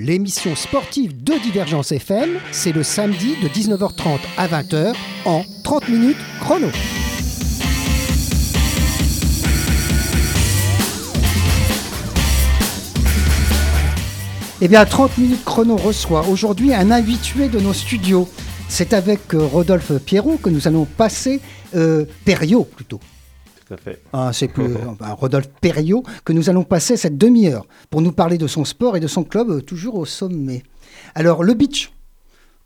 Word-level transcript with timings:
30 0.00 0.08
minutes 0.08 0.34
chrono, 0.40 0.50
l'émission 0.50 0.56
sportive 0.56 1.22
de 1.22 1.34
Divergence 1.42 1.92
FM, 1.92 2.38
c'est 2.52 2.72
le 2.72 2.82
samedi 2.82 3.36
de 3.42 3.48
19h30 3.48 4.18
à 4.36 4.48
20h 4.48 4.94
en 5.24 5.44
30 5.62 5.88
minutes 5.88 6.16
chrono. 6.40 6.68
Eh 14.62 14.68
bien, 14.68 14.84
30 14.84 15.18
minutes 15.18 15.44
chrono 15.44 15.76
reçoit 15.76 16.28
aujourd'hui 16.28 16.74
un 16.74 16.90
habitué 16.90 17.48
de 17.48 17.60
nos 17.60 17.72
studios. 17.72 18.28
C'est 18.68 18.92
avec 18.92 19.34
euh, 19.34 19.38
Rodolphe 19.38 19.98
Pierrot 20.04 20.36
que 20.36 20.50
nous 20.50 20.68
allons 20.68 20.84
passer, 20.84 21.40
euh, 21.74 22.04
plutôt. 22.76 23.00
Tout 23.70 23.74
à 23.74 23.76
fait. 23.76 24.02
Ah, 24.12 24.32
c'est 24.32 24.48
plus 24.48 24.74
enfin, 24.88 25.12
Rodolphe 25.12 25.48
Perriot 25.60 26.02
que 26.24 26.32
nous 26.32 26.50
allons 26.50 26.64
passer 26.64 26.96
cette 26.96 27.16
demi-heure 27.16 27.68
pour 27.88 28.02
nous 28.02 28.10
parler 28.10 28.36
de 28.36 28.48
son 28.48 28.64
sport 28.64 28.96
et 28.96 29.00
de 29.00 29.06
son 29.06 29.22
club 29.22 29.48
euh, 29.48 29.60
toujours 29.60 29.94
au 29.94 30.04
sommet. 30.04 30.64
Alors, 31.14 31.44
le 31.44 31.54
beach, 31.54 31.92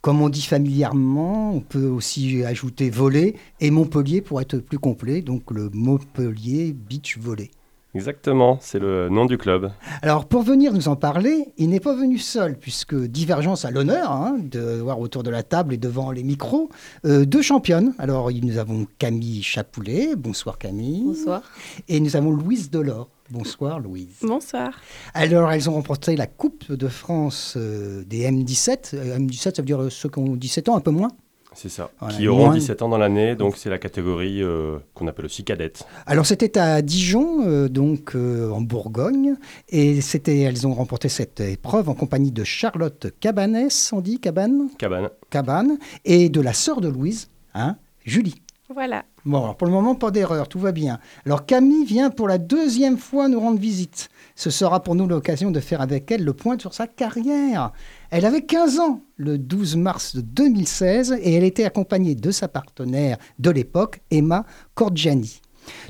comme 0.01 0.23
on 0.23 0.31
dit 0.31 0.41
familièrement, 0.41 1.53
on 1.53 1.61
peut 1.61 1.89
aussi 1.89 2.43
ajouter 2.45 2.89
volley 2.89 3.35
et 3.61 3.71
Montpellier 3.71 4.23
pour 4.23 4.41
être 4.41 4.57
plus 4.57 4.79
complet, 4.79 5.21
donc 5.21 5.51
le 5.51 5.69
Montpellier 5.75 6.73
Beach 6.73 7.19
Volley. 7.19 7.51
Exactement, 7.95 8.59
c'est 8.61 8.81
le 8.81 9.09
nom 9.09 9.25
du 9.25 9.39
club. 9.39 9.71
Alors, 10.03 10.27
pour 10.27 10.43
venir 10.43 10.73
nous 10.73 10.89
en 10.89 10.97
parler, 10.97 11.53
il 11.59 11.69
n'est 11.69 11.79
pas 11.79 11.95
venu 11.95 12.19
seul, 12.19 12.59
puisque 12.59 12.97
Divergence 12.97 13.65
a 13.65 13.71
l'honneur 13.71 14.11
hein, 14.11 14.37
de 14.41 14.81
voir 14.81 14.99
autour 14.99 15.23
de 15.23 15.31
la 15.31 15.45
table 15.45 15.75
et 15.75 15.77
devant 15.77 16.11
les 16.11 16.25
micros 16.25 16.71
euh, 17.05 17.25
deux 17.25 17.43
championnes. 17.43 17.95
Alors, 17.99 18.33
nous 18.33 18.59
avons 18.59 18.89
Camille 18.99 19.45
Chapoulet. 19.45 20.17
Bonsoir 20.17 20.59
Camille. 20.59 21.05
Bonsoir. 21.05 21.43
Et 21.89 22.01
nous 22.01 22.17
avons 22.17 22.33
Louise 22.33 22.69
Delors. 22.69 23.09
Bonsoir 23.31 23.79
Louise. 23.79 24.19
Bonsoir. 24.23 24.73
Alors, 25.15 25.53
elles 25.53 25.71
ont 25.71 25.75
remporté 25.75 26.17
la 26.17 26.27
Coupe 26.27 26.73
de 26.73 26.89
France 26.89 27.55
euh, 27.57 28.03
des 28.05 28.29
M17. 28.29 28.95
Euh, 28.95 29.19
M17, 29.19 29.39
ça 29.39 29.63
veut 29.63 29.67
dire 29.67 29.87
ceux 29.91 30.09
qui 30.09 30.19
ont 30.19 30.35
17 30.35 30.69
ans, 30.69 30.77
un 30.77 30.81
peu 30.81 30.91
moins. 30.91 31.11
C'est 31.55 31.69
ça. 31.69 31.91
Voilà, 32.01 32.15
qui 32.17 32.29
auront 32.29 32.47
moins- 32.47 32.55
17 32.55 32.83
ans 32.83 32.89
dans 32.89 32.99
l'année, 32.99 33.35
donc 33.37 33.57
c'est 33.57 33.71
la 33.71 33.79
catégorie 33.79 34.43
euh, 34.43 34.79
qu'on 34.95 35.07
appelle 35.07 35.25
aussi 35.27 35.45
cadette. 35.45 35.85
Alors 36.07 36.27
c'était 36.27 36.59
à 36.59 36.83
Dijon, 36.83 37.47
euh, 37.47 37.69
donc 37.69 38.15
euh, 38.15 38.51
en 38.51 38.61
Bourgogne, 38.61 39.35
et 39.69 40.01
c'était, 40.01 40.41
elles 40.41 40.67
ont 40.67 40.75
remporté 40.75 41.09
cette 41.09 41.41
épreuve 41.41 41.89
en 41.89 41.95
compagnie 41.95 42.33
de 42.33 42.45
Charlotte 42.45 43.07
Cabanès, 43.21 43.93
on 43.93 44.01
dit 44.01 44.19
Cabane, 44.21 44.69
Cabane. 44.79 45.09
Cabane, 45.31 45.79
et 46.05 46.29
de 46.29 46.41
la 46.41 46.53
sœur 46.53 46.81
de 46.81 46.89
Louise, 46.89 47.31
hein, 47.55 47.77
Julie. 48.05 48.41
Voilà. 48.73 49.05
Bon, 49.27 49.43
alors 49.43 49.57
pour 49.57 49.67
le 49.67 49.73
moment, 49.73 49.95
pas 49.95 50.11
d'erreur, 50.11 50.49
tout 50.49 50.59
va 50.59 50.73
bien. 50.73 50.99
Alors 51.27 51.45
Camille 51.47 51.85
vient 51.85 52.11
pour 52.11 52.27
la 52.29 52.39
deuxième 52.39 52.97
fois 52.99 53.29
nous 53.29 53.39
rendre 53.39 53.59
visite. 53.61 54.09
Ce 54.37 54.51
sera 54.51 54.83
pour 54.83 54.95
nous 54.95 55.07
l'occasion 55.07 55.51
de 55.51 55.61
faire 55.61 55.81
avec 55.81 56.11
elle 56.11 56.25
le 56.25 56.33
point 56.33 56.59
sur 56.59 56.75
sa 56.75 56.87
carrière. 56.87 57.73
Elle 58.17 58.27
avait 58.27 58.43
15 58.43 58.79
ans 58.79 59.01
le 59.17 59.39
12 59.39 59.75
mars 59.75 60.15
de 60.15 60.21
2016 60.21 61.17
et 61.21 61.35
elle 61.35 61.43
était 61.43 61.65
accompagnée 61.65 62.15
de 62.15 62.31
sa 62.31 62.47
partenaire 62.47 63.19
de 63.41 63.51
l'époque, 63.51 64.03
Emma 64.13 64.47
Cordiani. 64.77 65.41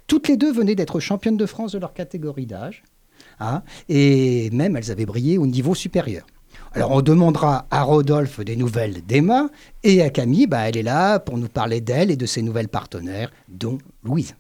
Toutes 0.06 0.28
les 0.28 0.38
deux 0.38 0.50
venaient 0.50 0.74
d'être 0.74 1.00
championnes 1.00 1.36
de 1.36 1.44
France 1.44 1.72
de 1.72 1.78
leur 1.78 1.92
catégorie 1.92 2.46
d'âge. 2.46 2.82
hein, 3.40 3.62
et 3.90 4.48
même 4.52 4.74
elles 4.74 4.90
avaient 4.90 5.04
brillé 5.04 5.36
au 5.36 5.46
niveau 5.46 5.74
supérieur. 5.74 6.24
Alors 6.72 6.92
on 6.92 7.02
demandera 7.02 7.66
à 7.70 7.82
Rodolphe 7.82 8.40
des 8.40 8.56
nouvelles 8.56 9.04
d'Emma 9.04 9.50
et 9.82 10.00
à 10.00 10.08
Camille, 10.08 10.46
bah, 10.46 10.66
elle 10.66 10.78
est 10.78 10.82
là 10.82 11.18
pour 11.18 11.36
nous 11.36 11.48
parler 11.48 11.82
d'elle 11.82 12.10
et 12.10 12.16
de 12.16 12.24
ses 12.24 12.40
nouvelles 12.40 12.68
partenaires, 12.68 13.30
dont 13.50 13.76
Louise. 14.02 14.34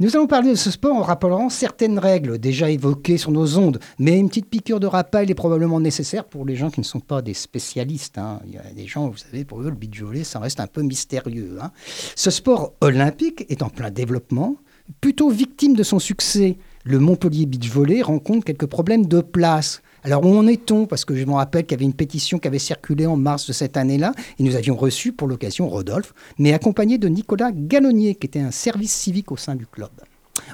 Nous 0.00 0.16
allons 0.16 0.26
parler 0.26 0.48
de 0.48 0.54
ce 0.54 0.70
sport 0.70 0.96
en 0.96 1.02
rappelant 1.02 1.50
certaines 1.50 1.98
règles 1.98 2.38
déjà 2.38 2.70
évoquées 2.70 3.18
sur 3.18 3.30
nos 3.32 3.58
ondes, 3.58 3.78
mais 3.98 4.18
une 4.18 4.28
petite 4.30 4.48
piqûre 4.48 4.80
de 4.80 4.86
rappel 4.86 5.30
est 5.30 5.34
probablement 5.34 5.78
nécessaire 5.78 6.24
pour 6.24 6.46
les 6.46 6.56
gens 6.56 6.70
qui 6.70 6.80
ne 6.80 6.86
sont 6.86 7.00
pas 7.00 7.20
des 7.20 7.34
spécialistes. 7.34 8.16
hein. 8.16 8.40
Il 8.46 8.54
y 8.54 8.56
a 8.56 8.62
des 8.74 8.86
gens, 8.86 9.08
vous 9.10 9.18
savez, 9.18 9.44
pour 9.44 9.60
eux, 9.60 9.68
le 9.68 9.76
beach 9.76 10.00
volley, 10.00 10.24
ça 10.24 10.38
reste 10.38 10.58
un 10.58 10.66
peu 10.66 10.80
mystérieux. 10.80 11.58
hein. 11.60 11.70
Ce 12.16 12.30
sport 12.30 12.72
olympique 12.80 13.44
est 13.50 13.62
en 13.62 13.68
plein 13.68 13.90
développement, 13.90 14.56
plutôt 15.02 15.28
victime 15.28 15.74
de 15.76 15.82
son 15.82 15.98
succès. 15.98 16.56
Le 16.82 16.98
Montpellier 16.98 17.44
Beach 17.44 17.68
Volley 17.70 18.00
rencontre 18.00 18.46
quelques 18.46 18.64
problèmes 18.64 19.04
de 19.04 19.20
place. 19.20 19.82
Alors 20.02 20.24
où 20.24 20.34
en 20.34 20.46
est-on? 20.46 20.86
Parce 20.86 21.04
que 21.04 21.14
je 21.14 21.24
me 21.24 21.32
rappelle 21.32 21.64
qu'il 21.64 21.72
y 21.72 21.78
avait 21.78 21.84
une 21.84 21.94
pétition 21.94 22.38
qui 22.38 22.48
avait 22.48 22.58
circulé 22.58 23.06
en 23.06 23.16
mars 23.16 23.46
de 23.46 23.52
cette 23.52 23.76
année-là, 23.76 24.12
et 24.38 24.42
nous 24.42 24.56
avions 24.56 24.76
reçu 24.76 25.12
pour 25.12 25.28
l'occasion 25.28 25.68
Rodolphe, 25.68 26.14
mais 26.38 26.52
accompagné 26.52 26.98
de 26.98 27.08
Nicolas 27.08 27.50
Gallonnier, 27.52 28.14
qui 28.14 28.26
était 28.26 28.40
un 28.40 28.50
service 28.50 28.92
civique 28.92 29.30
au 29.32 29.36
sein 29.36 29.54
du 29.54 29.66
club. 29.66 29.90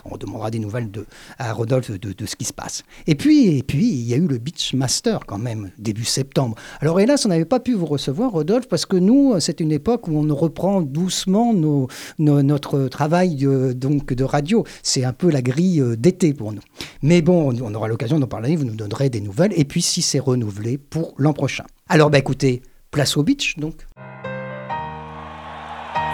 On 0.05 0.17
demandera 0.17 0.51
des 0.51 0.59
nouvelles 0.59 0.91
de, 0.91 1.07
à 1.39 1.53
Rodolphe 1.53 1.91
de, 1.91 2.27
ce 2.27 2.37
qui 2.37 2.45
se 2.45 2.53
passe. 2.53 2.83
Et 3.07 3.15
puis, 3.15 3.59
et 3.59 3.63
puis, 3.63 3.87
il 3.89 4.03
y 4.03 4.15
a 4.15 4.17
eu 4.17 4.27
le 4.27 4.39
Beach 4.39 4.75
Master 4.75 5.21
quand 5.27 5.39
même, 5.39 5.71
début 5.79 6.05
septembre. 6.05 6.57
Alors 6.81 7.01
hélas, 7.01 7.25
on 7.25 7.29
n'avait 7.29 7.45
pas 7.45 7.61
pu 7.61 7.75
vous 7.75 7.87
recevoir, 7.87 8.33
Rodolphe, 8.33 8.69
parce 8.69 8.85
que 8.87 8.97
nous, 8.97 9.39
c'est 9.41 9.61
une 9.61 9.73
époque 9.73 10.09
où 10.09 10.17
on 10.19 10.35
reprend 10.35 10.81
doucement 10.83 11.55
nos- 11.55 11.89
notre 12.19 12.89
travail 12.89 13.45
euh, 13.47 13.75
donc 13.75 14.13
de 14.13 14.25
radio. 14.25 14.65
C'est 14.83 15.05
un 15.05 15.13
peu 15.13 15.31
la 15.31 15.43
grille 15.43 15.81
euh, 15.81 15.97
d'été 15.97 16.35
pour 16.35 16.53
nous. 16.53 16.63
Mais 17.03 17.23
bon, 17.23 17.53
on, 17.53 17.63
on 17.63 17.75
aura 17.75 17.89
l'occasion 17.89 18.19
d'en 18.19 18.27
parler, 18.27 18.57
vous 18.57 18.65
nous 18.65 18.75
donnerez 18.75 19.09
des 19.11 19.21
nouvelles, 19.21 19.53
et 19.57 19.65
puis 19.65 19.83
si 19.83 20.03
c'est 20.03 20.19
renouvelé 20.21 20.79
pour 20.79 21.15
l'an 21.19 21.33
prochain. 21.33 21.65
Alors, 21.89 22.11
bah 22.11 22.19
écoutez, 22.19 22.63
place 22.91 23.17
au 23.17 23.23
beach, 23.23 23.57
donc. 23.59 23.87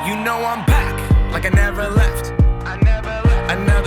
You 0.07 0.15
know 0.17 0.35
I'm 0.43 0.65
back, 0.67 0.95
like 1.33 1.45
I 1.45 1.51
never 1.55 1.89
left. 1.97 2.42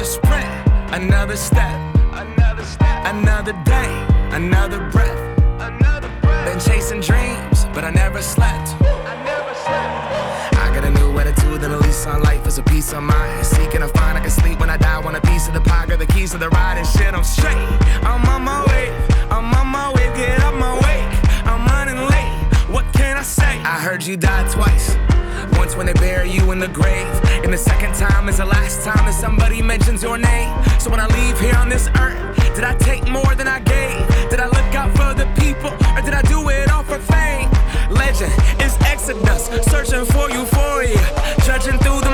Sprint, 0.05 0.45
another 0.93 1.35
step, 1.35 1.75
another 2.13 2.63
step, 2.63 3.05
another 3.05 3.53
day, 3.65 4.07
another 4.31 4.79
breath, 4.91 5.39
another 5.59 6.09
breath. 6.21 6.45
Been 6.45 6.59
chasing 6.59 7.01
dreams, 7.01 7.65
but 7.73 7.83
I 7.83 7.89
never 7.89 8.21
slept. 8.21 8.75
I 8.81 9.23
never 9.25 9.53
slept. 9.55 10.55
I 10.55 10.71
got 10.73 10.85
a 10.85 10.91
new 10.91 11.17
attitude 11.19 11.63
and 11.63 11.73
a 11.73 11.77
lease 11.77 12.05
on 12.05 12.21
life 12.21 12.45
is 12.45 12.59
a 12.59 12.63
piece 12.63 12.93
of 12.93 13.01
mind. 13.01 13.45
Seeking 13.45 13.81
to 13.81 13.87
find 13.89 14.17
I 14.17 14.21
can 14.21 14.29
sleep 14.29 14.59
when 14.59 14.69
I 14.69 14.77
die. 14.77 14.99
Want 14.99 15.17
a 15.17 15.21
piece 15.21 15.47
of 15.47 15.53
the 15.53 15.61
pie, 15.61 15.87
got 15.87 15.99
the 15.99 16.05
keys 16.05 16.31
to 16.31 16.37
the 16.37 16.49
ride 16.49 16.77
and 16.77 16.87
shit. 16.87 17.13
I'm 17.13 17.23
straight. 17.23 17.55
I'm 18.03 18.23
on 18.29 18.43
my 18.43 18.63
way. 18.67 18.89
I'm 19.31 19.53
on 19.53 19.67
my 19.67 19.91
way. 19.93 20.05
Get 20.15 20.39
up 20.41 20.53
my 20.53 20.75
way. 20.81 21.01
I'm 21.45 21.65
running 21.65 21.97
late. 21.97 22.69
What 22.69 22.85
can 22.93 23.17
I 23.17 23.23
say? 23.23 23.59
I 23.59 23.79
heard 23.81 24.05
you 24.05 24.17
died 24.17 24.51
twice. 24.51 24.95
Once 25.65 25.77
when 25.77 25.87
they 25.87 25.93
bury 25.93 26.29
you 26.29 26.51
in 26.51 26.59
the 26.59 26.67
grave, 26.67 27.09
and 27.43 27.51
the 27.51 27.57
second 27.57 27.95
time 27.95 28.29
is 28.29 28.37
the 28.37 28.45
last 28.45 28.85
time 28.85 29.03
that 29.03 29.15
somebody 29.15 29.63
mentions 29.63 30.03
your 30.03 30.15
name. 30.15 30.53
So 30.79 30.91
when 30.91 30.99
I 30.99 31.07
leave 31.07 31.39
here 31.39 31.55
on 31.55 31.69
this 31.69 31.89
earth, 31.97 32.21
did 32.53 32.63
I 32.63 32.75
take 32.77 33.09
more 33.09 33.33
than 33.33 33.47
I 33.47 33.61
gave? 33.61 34.05
Did 34.29 34.39
I 34.41 34.45
look 34.45 34.69
out 34.77 34.91
for 34.93 35.17
the 35.17 35.25
people, 35.41 35.73
or 35.97 36.01
did 36.05 36.13
I 36.13 36.21
do 36.29 36.49
it 36.49 36.69
all 36.69 36.83
for 36.83 36.99
fame? 36.99 37.49
Legend 37.89 38.31
is 38.61 38.77
Exodus, 38.85 39.49
searching 39.65 40.05
for 40.05 40.29
euphoria, 40.29 41.01
trudging 41.41 41.79
through 41.79 42.04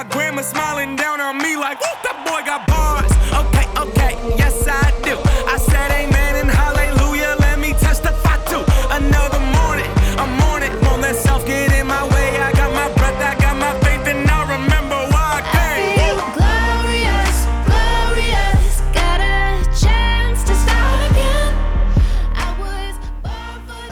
My 0.00 0.08
grandma 0.08 0.40
smiling 0.40 0.96
down 0.96 1.20
on 1.20 1.36
me 1.36 1.58
like, 1.58 1.78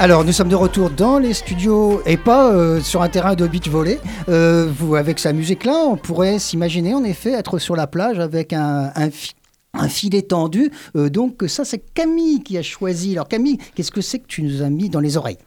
Alors, 0.01 0.25
nous 0.25 0.31
sommes 0.33 0.49
de 0.49 0.55
retour 0.55 0.91
dans 0.91 1.19
les 1.19 1.35
studios 1.35 2.03
et 2.07 2.17
pas 2.17 2.53
euh, 2.53 2.81
sur 2.81 3.03
un 3.03 3.09
terrain 3.09 3.35
de 3.35 3.47
beach 3.49 3.69
volley. 3.69 3.99
Euh, 4.29 4.71
vous, 4.73 4.95
avec 4.95 5.19
sa 5.19 5.33
musique-là, 5.33 5.75
on 5.89 5.97
pourrait 5.97 6.39
s'imaginer 6.39 6.95
en 6.95 7.03
effet 7.03 7.33
être 7.33 7.59
sur 7.59 7.75
la 7.75 7.89
plage 7.89 8.21
avec 8.21 8.53
un, 8.53 8.93
un, 8.95 9.11
fi- 9.11 9.35
un 9.75 9.89
filet 9.89 10.23
tendu. 10.23 10.71
Euh, 10.95 11.11
donc, 11.11 11.43
ça, 11.49 11.65
c'est 11.65 11.83
Camille 11.95 12.45
qui 12.45 12.57
a 12.57 12.63
choisi. 12.63 13.15
Alors, 13.15 13.27
Camille, 13.27 13.59
qu'est-ce 13.75 13.91
que 13.91 14.01
c'est 14.01 14.21
que 14.21 14.29
tu 14.29 14.43
nous 14.43 14.63
as 14.63 14.71
mis 14.71 14.89
dans 14.89 15.01
les 15.01 15.17
oreilles? 15.17 15.39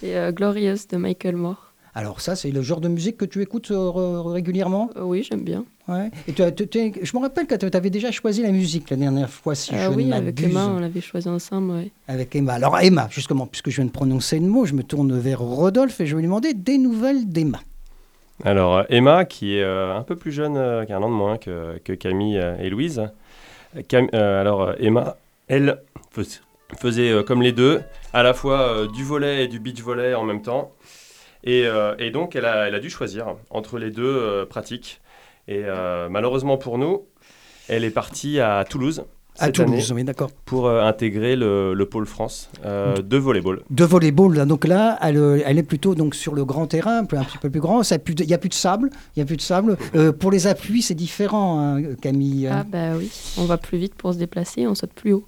C'est 0.00 0.32
Glorious 0.34 0.78
de 0.90 0.96
Michael 0.96 1.36
Moore. 1.36 1.69
Alors, 1.94 2.20
ça, 2.20 2.36
c'est 2.36 2.50
le 2.52 2.62
genre 2.62 2.80
de 2.80 2.88
musique 2.88 3.16
que 3.16 3.24
tu 3.24 3.42
écoutes 3.42 3.70
euh, 3.72 3.74
re- 3.90 4.30
régulièrement? 4.32 4.90
Euh, 4.96 5.02
oui, 5.02 5.26
j'aime 5.28 5.42
bien. 5.42 5.64
Ouais. 5.88 6.10
Et 6.28 6.32
tu 6.32 6.42
tu- 6.54 6.68
tu- 6.68 6.92
je 7.04 7.16
me 7.16 7.20
rappelle 7.22 7.46
que 7.48 7.54
tu 7.56 7.66
avais 7.76 7.90
déjà 7.90 8.12
choisi 8.12 8.42
la 8.42 8.52
musique 8.52 8.90
la 8.90 8.96
dernière 8.96 9.28
fois, 9.28 9.56
si 9.56 9.74
Euh, 9.74 9.90
je 9.90 9.96
oui, 9.96 10.04
ne 10.04 10.12
avec. 10.14 10.40
Emma, 10.40 10.68
on 10.68 10.78
l'avait 10.78 11.00
choisi 11.00 11.28
ensemble. 11.28 11.72
Ouais. 11.72 11.90
Avec 12.06 12.34
Emma. 12.36 12.52
Alors 12.54 12.78
Emma, 12.78 13.08
justement, 13.10 13.46
puisque 13.46 13.70
je 13.70 13.76
viens 13.76 13.86
de 13.86 13.90
prononcer 13.90 14.38
le 14.38 14.46
mot, 14.46 14.66
je 14.66 14.74
me 14.74 14.84
tourne 14.84 15.18
vers 15.18 15.40
Rodolphe 15.40 16.00
et 16.00 16.06
je 16.06 16.14
vais 16.14 16.22
lui 16.22 16.28
demander 16.28 16.54
des 16.54 16.78
nouvelles 16.78 17.28
d'Emma. 17.28 17.58
Alors, 18.44 18.78
euh, 18.78 18.82
Emma, 18.88 19.24
qui 19.24 19.56
est 19.56 19.62
euh, 19.64 19.96
un 19.96 20.02
peu 20.02 20.14
plus 20.14 20.30
jeune, 20.32 20.56
euh, 20.56 20.84
qui 20.84 20.92
a 20.92 20.96
un 20.96 21.02
an 21.02 21.08
de 21.10 21.14
moins 21.14 21.38
que, 21.38 21.78
que 21.84 21.92
Camille 21.92 22.40
et 22.60 22.70
Louise. 22.70 23.02
Cam- 23.88 24.08
euh, 24.14 24.40
alors, 24.40 24.72
Emma, 24.78 25.16
elle 25.48 25.80
fais- 26.12 26.40
faisait 26.78 27.10
euh, 27.10 27.22
comme 27.24 27.42
les 27.42 27.52
deux, 27.52 27.80
à 28.12 28.22
la 28.22 28.32
fois 28.32 28.60
euh, 28.60 28.86
du 28.88 29.02
volet 29.04 29.44
et 29.44 29.48
du 29.48 29.58
beach 29.58 29.80
volley 29.82 30.14
en 30.14 30.22
même 30.24 30.40
temps. 30.42 30.70
Et, 31.44 31.66
euh, 31.66 31.94
et 31.98 32.10
donc, 32.10 32.36
elle 32.36 32.44
a, 32.44 32.68
elle 32.68 32.74
a 32.74 32.80
dû 32.80 32.90
choisir 32.90 33.36
entre 33.50 33.78
les 33.78 33.90
deux 33.90 34.04
euh, 34.04 34.44
pratiques. 34.46 35.00
Et 35.48 35.62
euh, 35.64 36.08
malheureusement 36.10 36.58
pour 36.58 36.78
nous, 36.78 37.06
elle 37.68 37.84
est 37.84 37.90
partie 37.90 38.40
à 38.40 38.64
Toulouse. 38.68 39.04
À 39.38 39.46
cette 39.46 39.54
Toulouse, 39.54 39.90
année 39.90 40.00
oui, 40.00 40.04
d'accord. 40.04 40.30
pour 40.44 40.66
euh, 40.66 40.82
intégrer 40.82 41.34
le, 41.34 41.72
le 41.72 41.86
pôle 41.86 42.04
France 42.04 42.50
euh, 42.66 42.96
de 43.00 43.16
volleyball. 43.16 43.62
De 43.70 43.84
volleyball, 43.84 44.36
là. 44.36 44.44
donc 44.44 44.66
là, 44.66 44.98
elle, 45.00 45.42
elle 45.46 45.56
est 45.56 45.62
plutôt 45.62 45.94
donc 45.94 46.14
sur 46.14 46.34
le 46.34 46.44
grand 46.44 46.66
terrain, 46.66 46.98
un, 46.98 47.04
peu, 47.04 47.16
un 47.16 47.24
petit 47.24 47.38
peu 47.38 47.48
plus 47.48 47.60
grand. 47.60 47.80
Il 47.82 48.26
n'y 48.26 48.34
a 48.34 48.38
plus 48.38 48.48
de 48.50 48.54
sable. 48.54 48.90
Il 49.16 49.20
y 49.20 49.22
a 49.22 49.24
plus 49.24 49.36
de 49.36 49.40
sable. 49.42 49.78
Euh, 49.94 50.12
pour 50.12 50.30
les 50.30 50.46
appuis, 50.46 50.82
c'est 50.82 50.94
différent, 50.94 51.58
hein, 51.58 51.94
Camille. 52.02 52.48
Ah 52.48 52.64
bah 52.68 52.96
oui, 52.98 53.10
on 53.38 53.46
va 53.46 53.56
plus 53.56 53.78
vite 53.78 53.94
pour 53.94 54.12
se 54.12 54.18
déplacer, 54.18 54.66
on 54.66 54.74
saute 54.74 54.92
plus 54.92 55.14
haut. 55.14 55.24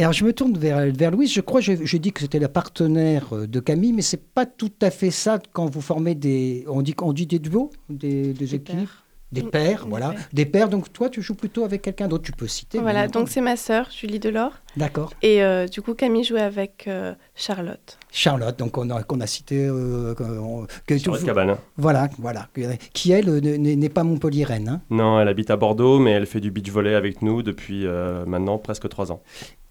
Alors, 0.00 0.12
je 0.12 0.24
me 0.24 0.32
tourne 0.32 0.56
vers, 0.56 0.90
vers 0.92 1.10
Louise. 1.10 1.32
Je 1.32 1.40
crois, 1.40 1.60
j'ai 1.60 1.78
j'ai 1.84 1.98
dit 1.98 2.12
que 2.12 2.20
c'était 2.20 2.38
la 2.38 2.48
partenaire 2.48 3.26
euh, 3.32 3.46
de 3.46 3.60
Camille, 3.60 3.92
mais 3.92 4.02
c'est 4.02 4.22
pas 4.32 4.46
tout 4.46 4.72
à 4.80 4.90
fait 4.90 5.10
ça 5.10 5.38
quand 5.52 5.66
vous 5.70 5.80
formez 5.82 6.14
des. 6.14 6.64
On 6.68 6.82
dit, 6.82 6.94
on 7.02 7.12
dit 7.12 7.26
des 7.26 7.38
duos, 7.38 7.70
des, 7.88 8.32
des 8.32 8.32
Des 8.32 8.54
équipes, 8.54 8.88
des 9.32 9.42
paires. 9.42 9.86
voilà, 9.88 10.14
des 10.32 10.46
paires. 10.46 10.68
Donc 10.70 10.92
toi, 10.92 11.08
tu 11.10 11.20
joues 11.22 11.34
plutôt 11.34 11.64
avec 11.64 11.82
quelqu'un 11.82 12.08
d'autre. 12.08 12.24
Tu 12.24 12.32
peux 12.32 12.48
citer. 12.48 12.78
Voilà, 12.78 13.08
donc 13.08 13.28
c'est 13.28 13.42
ma 13.42 13.56
sœur, 13.56 13.88
Julie 13.90 14.18
Delors. 14.18 14.54
D'accord. 14.76 15.12
Et 15.22 15.42
euh, 15.42 15.66
du 15.66 15.82
coup, 15.82 15.92
Camille 15.94 16.24
jouait 16.24 16.40
avec 16.40 16.84
euh, 16.88 17.14
Charlotte. 17.34 17.98
Charlotte, 18.10 18.58
donc 18.58 18.78
on 18.78 18.88
a, 18.90 19.02
qu'on 19.02 19.20
a 19.20 19.26
cité, 19.26 19.66
euh, 19.68 20.14
que 20.14 20.94
la 20.94 21.18
cabane. 21.24 21.56
voilà, 21.76 22.08
voilà, 22.18 22.48
qui 22.92 23.12
elle 23.12 23.28
n'est 23.38 23.76
n'est 23.76 23.88
pas 23.88 24.02
Montpellier-Rennes. 24.02 24.68
hein. 24.68 24.80
Non, 24.90 25.20
elle 25.20 25.28
habite 25.28 25.50
à 25.50 25.56
Bordeaux, 25.56 25.98
mais 26.00 26.10
elle 26.12 26.26
fait 26.26 26.40
du 26.40 26.50
beach 26.50 26.70
volley 26.70 26.94
avec 26.94 27.22
nous 27.22 27.42
depuis 27.42 27.86
euh, 27.86 28.24
maintenant 28.26 28.58
presque 28.58 28.88
trois 28.88 29.12
ans. 29.12 29.22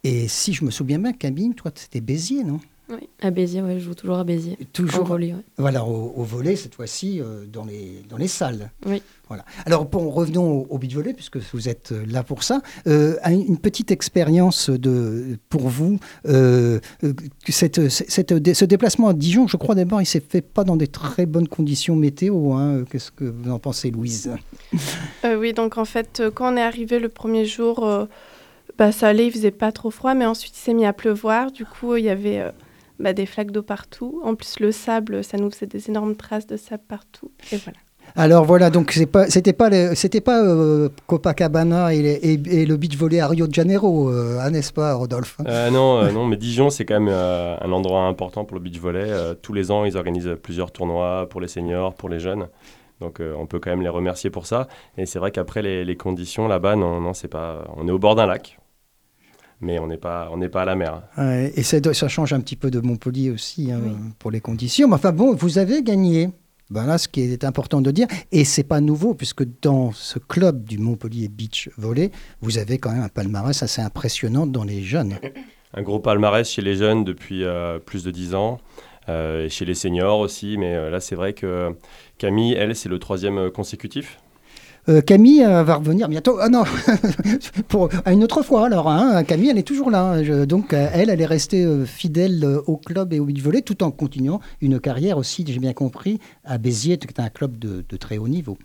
Et 0.04 0.28
si 0.28 0.54
je 0.54 0.64
me 0.64 0.72
souviens 0.72 1.00
bien, 1.00 1.14
Camille, 1.14 1.54
toi, 1.56 1.72
c'était 1.76 2.02
Béziers, 2.02 2.44
non? 2.44 2.60
Oui, 2.92 3.08
à 3.22 3.30
Béziers, 3.30 3.62
ouais, 3.62 3.76
je 3.76 3.86
joue 3.86 3.94
toujours 3.94 4.18
à 4.18 4.24
Béziers. 4.24 4.58
Toujours, 4.74 5.04
volley, 5.06 5.34
ouais. 5.34 5.44
voilà, 5.60 5.86
au, 5.86 6.12
au 6.16 6.24
volet 6.24 6.56
cette 6.56 6.74
fois-ci 6.74 7.22
euh, 7.22 7.46
dans 7.46 7.64
les 7.64 8.02
dans 8.10 8.18
les 8.18 8.28
salles. 8.28 8.72
Oui. 8.88 9.04
Voilà. 9.28 9.46
Alors 9.68 9.88
pour, 9.88 10.12
revenons 10.12 10.62
au, 10.62 10.68
au 10.72 10.80
beach 10.80 10.96
volley 10.96 11.14
puisque 11.14 11.38
vous 11.54 11.70
êtes 11.70 11.92
euh, 11.92 12.04
là 12.08 12.24
pour 12.24 12.42
ça. 12.42 12.62
Euh, 12.88 13.18
un- 13.24 13.38
une 13.40 13.60
petite 13.60 13.92
expérience 13.92 14.72
de 14.72 15.38
pour 15.50 15.70
vous. 15.70 16.00
euh, 16.28 16.80
cette, 17.48 17.90
cette- 17.90 18.54
ce 18.56 18.66
déplacement 18.66 19.10
à 19.10 19.14
Dijon, 19.14 19.48
je 19.48 19.58
crois 19.58 19.76
d'abord, 19.76 20.02
il 20.02 20.08
s'est 20.08 20.24
fait 20.28 20.42
pas 20.42 20.64
dans 20.64 20.76
des 20.76 20.88
très 20.88 21.28
bonnes 21.28 21.48
conditions 21.48 21.96
météo. 21.96 22.54
hein. 22.54 22.86
Qu'est-ce 22.90 23.12
que 23.12 23.26
vous 23.26 23.52
en 23.52 23.60
pensez, 23.60 23.92
Louise? 23.92 24.32
Euh, 25.26 25.38
oui, 25.40 25.54
donc 25.54 25.78
en 25.78 25.86
fait, 25.86 26.24
quand 26.34 26.52
on 26.52 26.58
est 26.58 26.62
arrivé 26.64 26.98
le 26.98 27.10
premier 27.10 27.46
jour, 27.46 27.86
euh, 27.86 28.06
bah, 28.80 28.92
ça 28.92 29.10
allait, 29.10 29.28
il 29.28 29.32
faisait 29.32 29.52
pas 29.52 29.72
trop 29.72 29.92
froid, 29.92 30.16
mais 30.16 30.26
ensuite 30.26 30.56
il 30.58 30.60
s'est 30.62 30.74
mis 30.74 30.86
à 30.88 30.94
pleuvoir. 30.94 31.52
Du 31.52 31.66
coup, 31.66 31.96
il 31.98 32.06
y 32.06 32.10
avait 32.10 32.40
euh, 32.40 32.50
bah, 33.00 33.14
des 33.14 33.28
flaques 33.28 33.52
d'eau 33.52 33.62
partout. 33.62 34.22
En 34.24 34.34
plus, 34.34 34.60
le 34.60 34.72
sable, 34.72 35.24
ça 35.24 35.38
nous 35.38 35.52
faisait 35.52 35.68
des 35.68 35.90
énormes 35.90 36.16
traces 36.16 36.48
de 36.48 36.58
sable 36.58 36.84
partout. 36.88 37.30
Et 37.52 37.58
voilà. 37.58 37.78
Alors 38.16 38.44
voilà, 38.44 38.72
donc 38.72 38.92
c'est 38.92 39.06
pas, 39.06 39.28
c'était 39.30 39.54
pas, 39.54 39.70
c'était 39.94 40.20
pas 40.22 40.44
euh, 40.44 40.90
Copacabana 41.06 41.94
et, 41.94 42.02
les- 42.02 42.14
et- 42.14 42.62
et 42.62 42.66
le 42.66 42.76
beach 42.76 42.98
volley 42.98 43.20
à 43.20 43.28
Rio 43.28 43.46
de 43.46 43.54
Janeiro, 43.54 44.10
euh, 44.10 44.40
hein, 44.42 44.50
n'est-ce 44.50 44.74
pas, 44.74 44.96
Rodolphe? 44.96 45.38
Euh, 45.48 45.70
non, 45.70 46.00
euh, 46.00 46.12
non, 46.12 46.26
mais 46.26 46.36
Dijon, 46.36 46.72
c'est 46.72 46.86
quand 46.86 47.00
même 47.00 47.10
euh, 47.12 47.56
un 47.62 47.72
endroit 47.72 48.06
important 48.08 48.46
pour 48.46 48.56
le 48.58 48.64
beach 48.64 48.80
volley. 48.80 49.04
Euh, 49.06 49.36
tous 49.40 49.54
les 49.54 49.70
ans, 49.70 49.86
ils 49.86 49.96
organisent 49.96 50.36
plusieurs 50.42 50.72
tournois 50.72 51.28
pour 51.30 51.40
les 51.40 51.48
seniors, 51.48 51.94
pour 51.94 52.10
les 52.10 52.20
jeunes. 52.20 52.48
Donc, 53.00 53.20
euh, 53.20 53.34
on 53.38 53.46
peut 53.46 53.60
quand 53.60 53.70
même 53.70 53.82
les 53.84 53.90
remercier 53.90 54.30
pour 54.32 54.48
ça. 54.48 54.68
Et 54.98 55.06
c'est 55.06 55.20
vrai 55.20 55.30
qu'après, 55.32 55.62
les, 55.62 55.86
les 55.86 55.96
conditions 55.96 56.48
là-bas, 56.48 56.76
non, 56.76 57.00
non, 57.00 57.14
c'est 57.14 57.28
pas. 57.28 57.64
On 57.78 57.88
est 57.88 57.92
au 57.92 58.00
bord 58.00 58.16
d'un 58.16 58.26
lac, 58.26 58.59
mais 59.62 59.80
on 59.80 59.88
n'est 59.88 59.98
pas, 59.98 60.30
on 60.32 60.38
n'est 60.38 60.50
pas 60.50 60.62
à 60.64 60.66
la 60.66 60.76
mer. 60.76 61.02
Ouais, 61.18 61.52
et 61.56 61.64
ça, 61.64 61.78
ça 61.94 62.08
change 62.08 62.34
un 62.34 62.40
petit 62.40 62.56
peu 62.56 62.72
de 62.72 62.80
Montpellier 62.80 63.32
aussi 63.32 63.72
hein, 63.72 63.82
pour 64.20 64.32
les 64.32 64.40
conditions. 64.42 64.88
Mais 64.88 64.96
enfin 64.96 65.12
bon, 65.12 65.34
vous 65.36 65.58
avez 65.58 65.84
gagné. 65.84 66.30
Ben 66.70 66.86
là, 66.86 67.00
ce 67.00 67.08
qui 67.08 67.22
est 67.22 67.44
important 67.46 67.82
de 67.82 67.90
dire, 67.90 68.06
et 68.32 68.46
c'est 68.46 68.64
pas 68.64 68.80
nouveau, 68.80 69.16
puisque 69.16 69.44
dans 69.60 69.92
ce 69.92 70.20
club 70.20 70.66
du 70.66 70.78
Montpellier 70.78 71.28
Beach 71.28 71.68
Volley, 71.78 72.12
vous 72.42 72.60
avez 72.60 72.78
quand 72.78 72.92
même 72.92 73.02
un 73.02 73.10
palmarès 73.10 73.64
assez 73.64 73.82
impressionnant 73.82 74.46
dans 74.46 74.64
les 74.64 74.84
jeunes. 74.84 75.16
Un 75.74 75.82
gros 75.82 76.00
palmarès 76.00 76.48
chez 76.48 76.62
les 76.62 76.76
jeunes 76.76 77.04
depuis 77.04 77.44
euh, 77.44 77.80
plus 77.80 78.04
de 78.04 78.12
10 78.12 78.36
ans. 78.36 78.60
euh, 79.08 79.46
et 79.46 79.50
chez 79.50 79.66
les 79.66 79.74
seniors 79.74 80.20
aussi, 80.20 80.58
mais 80.58 80.76
euh, 80.76 80.90
là 80.92 81.00
c'est 81.00 81.16
vrai 81.16 81.34
que 81.34 81.76
Camille, 82.20 82.54
elle, 82.54 82.76
c'est 82.76 82.90
le 82.90 83.00
troisième 83.00 83.50
consécutif? 83.50 84.20
Euh, 84.88 85.02
Camille 85.02 85.44
euh, 85.44 85.64
va 85.64 85.76
revenir 85.76 86.08
bientôt. 86.08 86.38
Ah 86.42 86.50
non, 86.50 86.64
pour 87.68 87.90
à 88.06 88.14
une 88.14 88.24
autre 88.24 88.42
fois 88.42 88.66
alors. 88.66 88.90
hein. 88.90 89.24
Camille, 89.24 89.50
elle 89.50 89.58
est 89.58 89.64
toujours 89.64 89.92
là. 89.92 90.04
hein. 90.14 90.24
Je- 90.24 90.46
donc 90.46 90.74
euh, 90.74 90.88
elle, 90.94 91.10
elle 91.10 91.22
est 91.22 91.26
restée 91.26 91.64
euh, 91.66 91.86
fidèle 91.86 92.44
euh, 92.44 92.62
au 92.66 92.78
club 92.78 93.14
et 93.14 93.20
au 93.20 93.28
volley, 93.42 93.62
tout 93.62 93.84
en 93.84 93.92
continuant 93.92 94.40
une 94.62 94.80
carrière 94.80 95.18
aussi, 95.18 95.44
j'ai 95.48 95.60
bien 95.60 95.74
compris, 95.74 96.20
à 96.46 96.58
Béziers, 96.58 96.98
qui 96.98 97.08
est 97.08 97.20
un 97.20 97.30
club 97.30 97.58
de, 97.60 97.84
de 97.88 97.98
très 97.98 98.18
haut 98.18 98.28
niveau. 98.28 98.58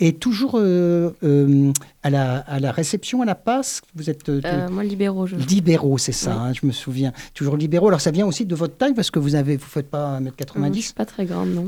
Et 0.00 0.12
toujours 0.12 0.52
euh, 0.56 1.10
euh, 1.24 1.72
à, 2.02 2.10
la, 2.10 2.38
à 2.38 2.60
la 2.60 2.70
réception, 2.72 3.22
à 3.22 3.24
la 3.24 3.34
passe, 3.34 3.82
vous 3.94 4.10
êtes 4.10 4.28
euh, 4.28 4.40
Euh, 4.44 4.68
moi, 4.70 4.84
libéraux, 4.84 5.26
je 5.26 5.36
libéraux, 5.36 5.98
c'est 5.98 6.12
ça, 6.12 6.30
Oui. 6.30 6.36
hein, 6.40 6.52
je 6.60 6.66
me 6.66 6.72
souviens. 6.72 7.12
Toujours 7.34 7.56
libéraux. 7.56 7.88
Alors 7.88 8.00
ça 8.00 8.10
vient 8.10 8.26
aussi 8.26 8.44
de 8.46 8.54
votre 8.54 8.76
taille, 8.76 8.94
parce 8.94 9.10
que 9.10 9.18
vous 9.18 9.34
avez, 9.34 9.56
vous 9.56 9.66
faites 9.66 9.90
pas 9.90 10.20
1m90 10.20 10.56
Hum, 10.66 10.74
Je 10.74 10.80
suis 10.80 10.94
pas 10.94 11.04
très 11.06 11.24
grande, 11.24 11.50
non. 11.54 11.66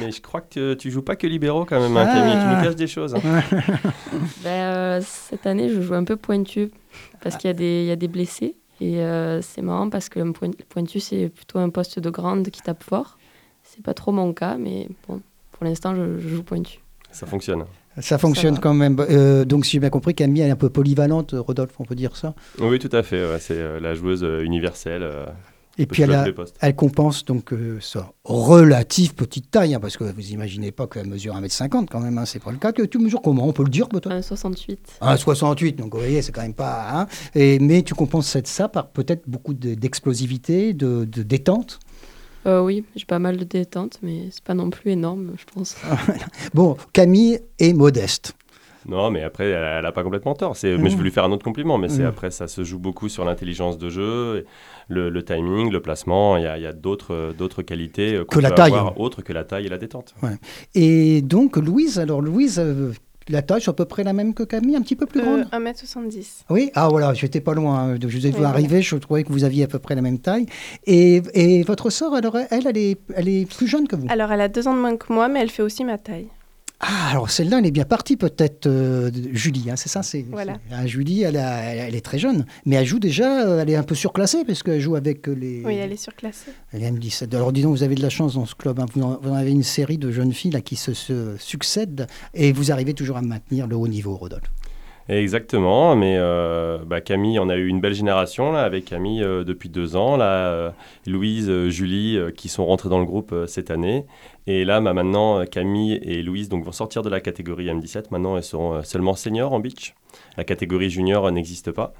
Mais 0.00 0.10
je 0.12 0.20
crois 0.20 0.40
que 0.42 0.74
tu 0.74 0.90
joues 0.90 1.02
pas 1.02 1.16
que 1.16 1.26
libéraux 1.26 1.64
quand 1.64 1.80
même, 1.80 1.96
hein, 1.96 2.06
Ah. 2.08 2.14
Camille. 2.14 2.32
Tu 2.42 2.56
nous 2.56 2.62
caches 2.64 2.76
des 2.76 2.86
choses. 2.86 3.14
hein. 3.14 3.20
Ben, 4.44 4.50
euh, 4.50 5.00
cette 5.04 5.46
année, 5.46 5.68
je 5.68 5.80
joue 5.80 5.94
un 5.94 6.04
peu 6.04 6.16
pointu 6.16 6.70
parce 7.22 7.36
qu'il 7.36 7.48
y, 7.48 7.50
a 7.50 7.54
des- 7.54 7.82
il 7.82 7.86
y 7.86 7.90
a 7.90 7.96
des 7.96 8.08
blessés. 8.08 8.56
Et 8.80 8.98
euh, 9.00 9.40
c'est 9.42 9.62
marrant 9.62 9.88
parce 9.90 10.08
que 10.08 10.18
le 10.20 10.32
point- 10.32 10.50
pointu, 10.68 10.98
c'est 11.00 11.28
plutôt 11.28 11.58
un 11.58 11.68
poste 11.70 11.98
de 12.00 12.10
grande 12.10 12.48
qui 12.50 12.60
tape 12.62 12.82
fort. 12.82 13.18
C'est 13.62 13.82
pas 13.82 13.94
trop 13.94 14.10
mon 14.12 14.32
cas, 14.32 14.56
mais 14.58 14.88
bon, 15.08 15.20
pour 15.52 15.64
l'instant, 15.64 15.94
je, 15.94 16.18
je 16.18 16.28
joue 16.28 16.42
pointu. 16.42 16.80
Ça 17.12 17.26
fonctionne. 17.26 17.64
Ça 18.00 18.16
fonctionne 18.18 18.58
quand 18.58 18.72
même. 18.74 18.96
Euh, 19.00 19.44
donc 19.44 19.66
si 19.66 19.72
j'ai 19.72 19.78
bien 19.78 19.90
compris, 19.90 20.14
Camille 20.14 20.40
elle 20.42 20.48
est 20.48 20.52
un 20.52 20.56
peu 20.56 20.70
polyvalente, 20.70 21.34
Rodolphe, 21.38 21.74
on 21.78 21.84
peut 21.84 21.94
dire 21.94 22.16
ça? 22.16 22.34
Oui, 22.58 22.78
tout 22.78 22.88
à 22.90 23.02
fait. 23.02 23.22
ouais, 23.24 23.38
c'est 23.38 23.58
euh, 23.58 23.78
la 23.80 23.94
joueuse 23.94 24.24
euh, 24.24 24.42
universelle. 24.42 25.02
euh, 25.02 25.26
Et 25.78 25.86
puis 25.86 26.02
elle, 26.02 26.12
a- 26.12 26.72
compense 26.72 27.24
donc 27.24 27.52
euh, 27.52 27.78
sa 27.80 28.12
relative 28.24 29.14
petite 29.14 29.50
taille, 29.50 29.74
hein, 29.74 29.80
parce 29.80 29.96
que 29.96 30.04
vous 30.04 30.30
imaginez 30.30 30.70
pas 30.70 30.86
qu'elle 30.86 31.06
mesure 31.06 31.34
1m50 31.34 31.86
quand 31.90 32.00
même, 32.00 32.18
hein, 32.18 32.26
c'est 32.26 32.42
pas 32.42 32.50
le 32.52 32.58
cas. 32.58 32.72
Que 32.72 32.82
tu 32.82 32.98
mesures 32.98 33.22
comment 33.22 33.46
On 33.48 33.52
peut 33.52 33.64
le 33.64 33.70
dire 33.70 33.88
peut-être? 33.88 34.10
1,68. 34.10 34.76
1,68, 35.00 35.76
donc 35.76 35.94
vous 35.94 36.00
voyez, 36.00 36.20
c'est 36.22 36.32
quand 36.32 36.42
même 36.42 36.54
pas. 36.54 36.88
hein. 37.00 37.06
Et, 37.34 37.58
mais 37.58 37.82
tu 37.82 37.94
compenses 37.94 38.28
cette- 38.28 38.46
ça 38.48 38.68
par 38.68 38.88
peut-être 38.88 39.22
beaucoup 39.28 39.54
de- 39.54 39.74
d'explosivité, 39.74 40.74
de, 40.74 41.04
de 41.04 41.22
détente? 41.22 41.80
Euh, 42.44 42.60
oui, 42.60 42.84
j'ai 42.96 43.04
pas 43.04 43.18
mal 43.20 43.36
de 43.36 43.44
détente, 43.44 43.98
mais 44.02 44.28
c'est 44.32 44.42
pas 44.42 44.54
non 44.54 44.68
plus 44.68 44.90
énorme, 44.90 45.32
je 45.38 45.44
pense. 45.54 45.76
Bon, 46.54 46.76
Camille 46.92 47.38
est 47.58 47.72
modeste. 47.72 48.34
Non, 48.86 49.10
mais 49.10 49.22
après, 49.22 49.50
elle 49.50 49.82
n'a 49.82 49.92
pas 49.92 50.02
complètement 50.02 50.34
tort. 50.34 50.56
C'est, 50.56 50.76
Mais 50.76 50.90
je 50.90 50.96
veux 50.96 51.02
lui 51.04 51.10
faire 51.10 51.24
un 51.24 51.32
autre 51.32 51.44
compliment. 51.44 51.78
Mais 51.78 51.88
c'est 51.88 52.02
Mm. 52.02 52.06
après, 52.06 52.30
ça 52.30 52.48
se 52.48 52.64
joue 52.64 52.78
beaucoup 52.78 53.08
sur 53.08 53.24
l'intelligence 53.24 53.78
de 53.78 53.88
jeu, 53.90 54.44
le, 54.88 55.08
le 55.10 55.24
timing, 55.24 55.70
le 55.70 55.80
placement. 55.80 56.36
Il 56.36 56.44
y 56.44 56.46
a, 56.46 56.56
il 56.58 56.62
y 56.62 56.66
a 56.66 56.72
d'autres, 56.72 57.14
euh, 57.14 57.32
d'autres 57.32 57.62
qualités 57.62 58.14
euh, 58.14 58.24
qu'on 58.24 58.36
Que 58.36 58.40
la 58.40 58.50
taille. 58.50 58.72
avoir, 58.74 58.98
autres 59.00 59.22
que 59.22 59.32
la 59.32 59.44
taille 59.44 59.66
et 59.66 59.68
la 59.68 59.78
détente. 59.78 60.14
Et 60.74 61.22
donc 61.22 61.56
Louise, 61.56 61.98
alors 61.98 62.20
Louise, 62.20 62.58
euh, 62.58 62.92
la 63.28 63.40
taille 63.42 63.60
c'est 63.60 63.70
à 63.70 63.72
peu 63.72 63.84
près 63.84 64.02
la 64.02 64.12
même 64.12 64.34
que 64.34 64.42
Camille, 64.42 64.74
un 64.76 64.82
petit 64.82 64.96
peu 64.96 65.06
plus 65.06 65.20
Euh, 65.20 65.24
grande? 65.24 65.44
1m70. 65.52 66.44
Oui, 66.50 66.70
ah 66.74 66.88
voilà, 66.88 67.14
j'étais 67.14 67.40
pas 67.40 67.54
loin. 67.54 67.92
hein. 67.92 67.96
Je 68.00 68.06
vous 68.08 68.16
ai 68.16 68.18
vu 68.18 68.26
Oui, 68.26 68.32
voilà. 68.38 68.48
arriver, 68.50 68.82
je 68.82 68.96
trouvais 68.96 69.22
que 69.22 69.32
vous 69.32 69.44
aviez 69.44 69.64
à 69.64 69.68
peu 69.68 69.78
près 69.78 69.94
la 69.94 70.02
même 70.02 70.18
taille. 70.18 70.46
Et, 70.86 71.22
et 71.34 71.62
votre 71.62 71.90
sœur, 71.90 72.14
alors 72.14 72.36
elle, 72.50 72.66
elle 72.66 72.76
est, 72.78 72.98
elle 73.14 73.28
est 73.28 73.46
plus 73.54 73.66
jeune 73.68 73.86
que 73.86 73.94
vous? 73.96 74.06
Alors, 74.10 74.32
elle 74.32 74.40
a 74.40 74.48
deux 74.48 74.66
ans 74.66 74.74
de 74.74 74.80
moins 74.80 74.96
que 74.96 75.12
moi, 75.12 75.28
mais 75.28 75.40
elle 75.40 75.50
fait 75.50 75.62
aussi 75.62 75.84
ma 75.84 75.98
taille. 75.98 76.26
Ah, 76.84 77.10
alors 77.12 77.30
celle-là, 77.30 77.60
elle 77.60 77.66
est 77.66 77.70
bien 77.70 77.84
partie 77.84 78.16
peut-être, 78.16 78.66
euh, 78.66 79.08
Julie, 79.32 79.70
hein, 79.70 79.76
c'est 79.76 79.88
ça 79.88 80.02
c'est, 80.02 80.26
Voilà. 80.32 80.56
ah, 80.72 80.84
Julie, 80.84 81.22
elle, 81.22 81.36
a- 81.36 81.60
elle- 81.62 81.78
elle 81.88 81.94
est 81.94 82.00
très 82.04 82.18
jeune, 82.18 82.44
mais 82.66 82.74
elle 82.74 82.86
joue 82.86 82.98
déjà, 82.98 83.46
euh, 83.46 83.60
elle 83.62 83.70
est 83.70 83.76
un 83.76 83.84
peu 83.84 83.94
surclassée, 83.94 84.44
parce 84.44 84.64
qu'elle 84.64 84.80
joue 84.80 84.96
avec 84.96 85.28
euh, 85.28 85.32
les... 85.32 85.62
Oui, 85.64 85.76
elle 85.76 85.92
est 85.92 85.96
surclassée. 85.96 86.50
Elle 86.72 86.82
est 86.82 86.90
M17. 86.90 87.36
Alors 87.36 87.52
dis 87.52 87.62
donc, 87.62 87.76
vous 87.76 87.84
avez 87.84 87.94
de 87.94 88.02
la 88.02 88.10
chance 88.10 88.34
dans 88.34 88.46
ce 88.46 88.56
club, 88.56 88.80
hein. 88.80 88.86
vous, 88.94 89.02
en, 89.02 89.16
vous 89.22 89.30
en 89.30 89.34
avez 89.34 89.52
une 89.52 89.62
série 89.62 89.96
de 89.96 90.10
jeunes 90.10 90.32
filles 90.32 90.50
là, 90.50 90.60
qui 90.60 90.74
se, 90.74 90.92
se 90.92 91.36
succèdent, 91.38 92.08
et 92.34 92.50
vous 92.52 92.72
arrivez 92.72 92.94
toujours 92.94 93.16
à 93.16 93.22
maintenir 93.22 93.68
le 93.68 93.76
haut 93.76 93.86
niveau, 93.88 94.16
Rodolphe. 94.16 94.50
Exactement, 95.08 95.96
mais 95.96 96.16
euh, 96.18 96.78
bah, 96.86 97.00
Camille, 97.00 97.38
on 97.38 97.48
a 97.48 97.56
eu 97.56 97.66
une 97.66 97.80
belle 97.80 97.94
génération 97.94 98.52
là, 98.52 98.62
avec 98.62 98.84
Camille 98.84 99.22
euh, 99.22 99.44
depuis 99.44 99.68
deux 99.68 99.96
ans, 99.96 100.16
là, 100.16 100.46
euh, 100.48 100.70
Louise, 101.06 101.50
Julie, 101.68 102.18
qui 102.36 102.48
sont 102.48 102.64
rentrées 102.64 102.88
dans 102.88 102.98
le 103.00 103.04
groupe 103.04 103.34
cette 103.46 103.70
année. 103.70 104.06
Et 104.46 104.64
là, 104.64 104.80
bah, 104.80 104.92
maintenant, 104.92 105.44
Camille 105.44 105.94
et 106.02 106.22
Louise 106.22 106.48
donc, 106.48 106.64
vont 106.64 106.72
sortir 106.72 107.02
de 107.02 107.10
la 107.10 107.20
catégorie 107.20 107.66
M17. 107.66 108.04
Maintenant, 108.10 108.36
elles 108.36 108.42
seront 108.44 108.82
seulement 108.84 109.14
seniors 109.14 109.52
en 109.52 109.60
beach. 109.60 109.94
La 110.36 110.44
catégorie 110.44 110.90
junior 110.90 111.30
n'existe 111.32 111.72
pas. 111.72 111.92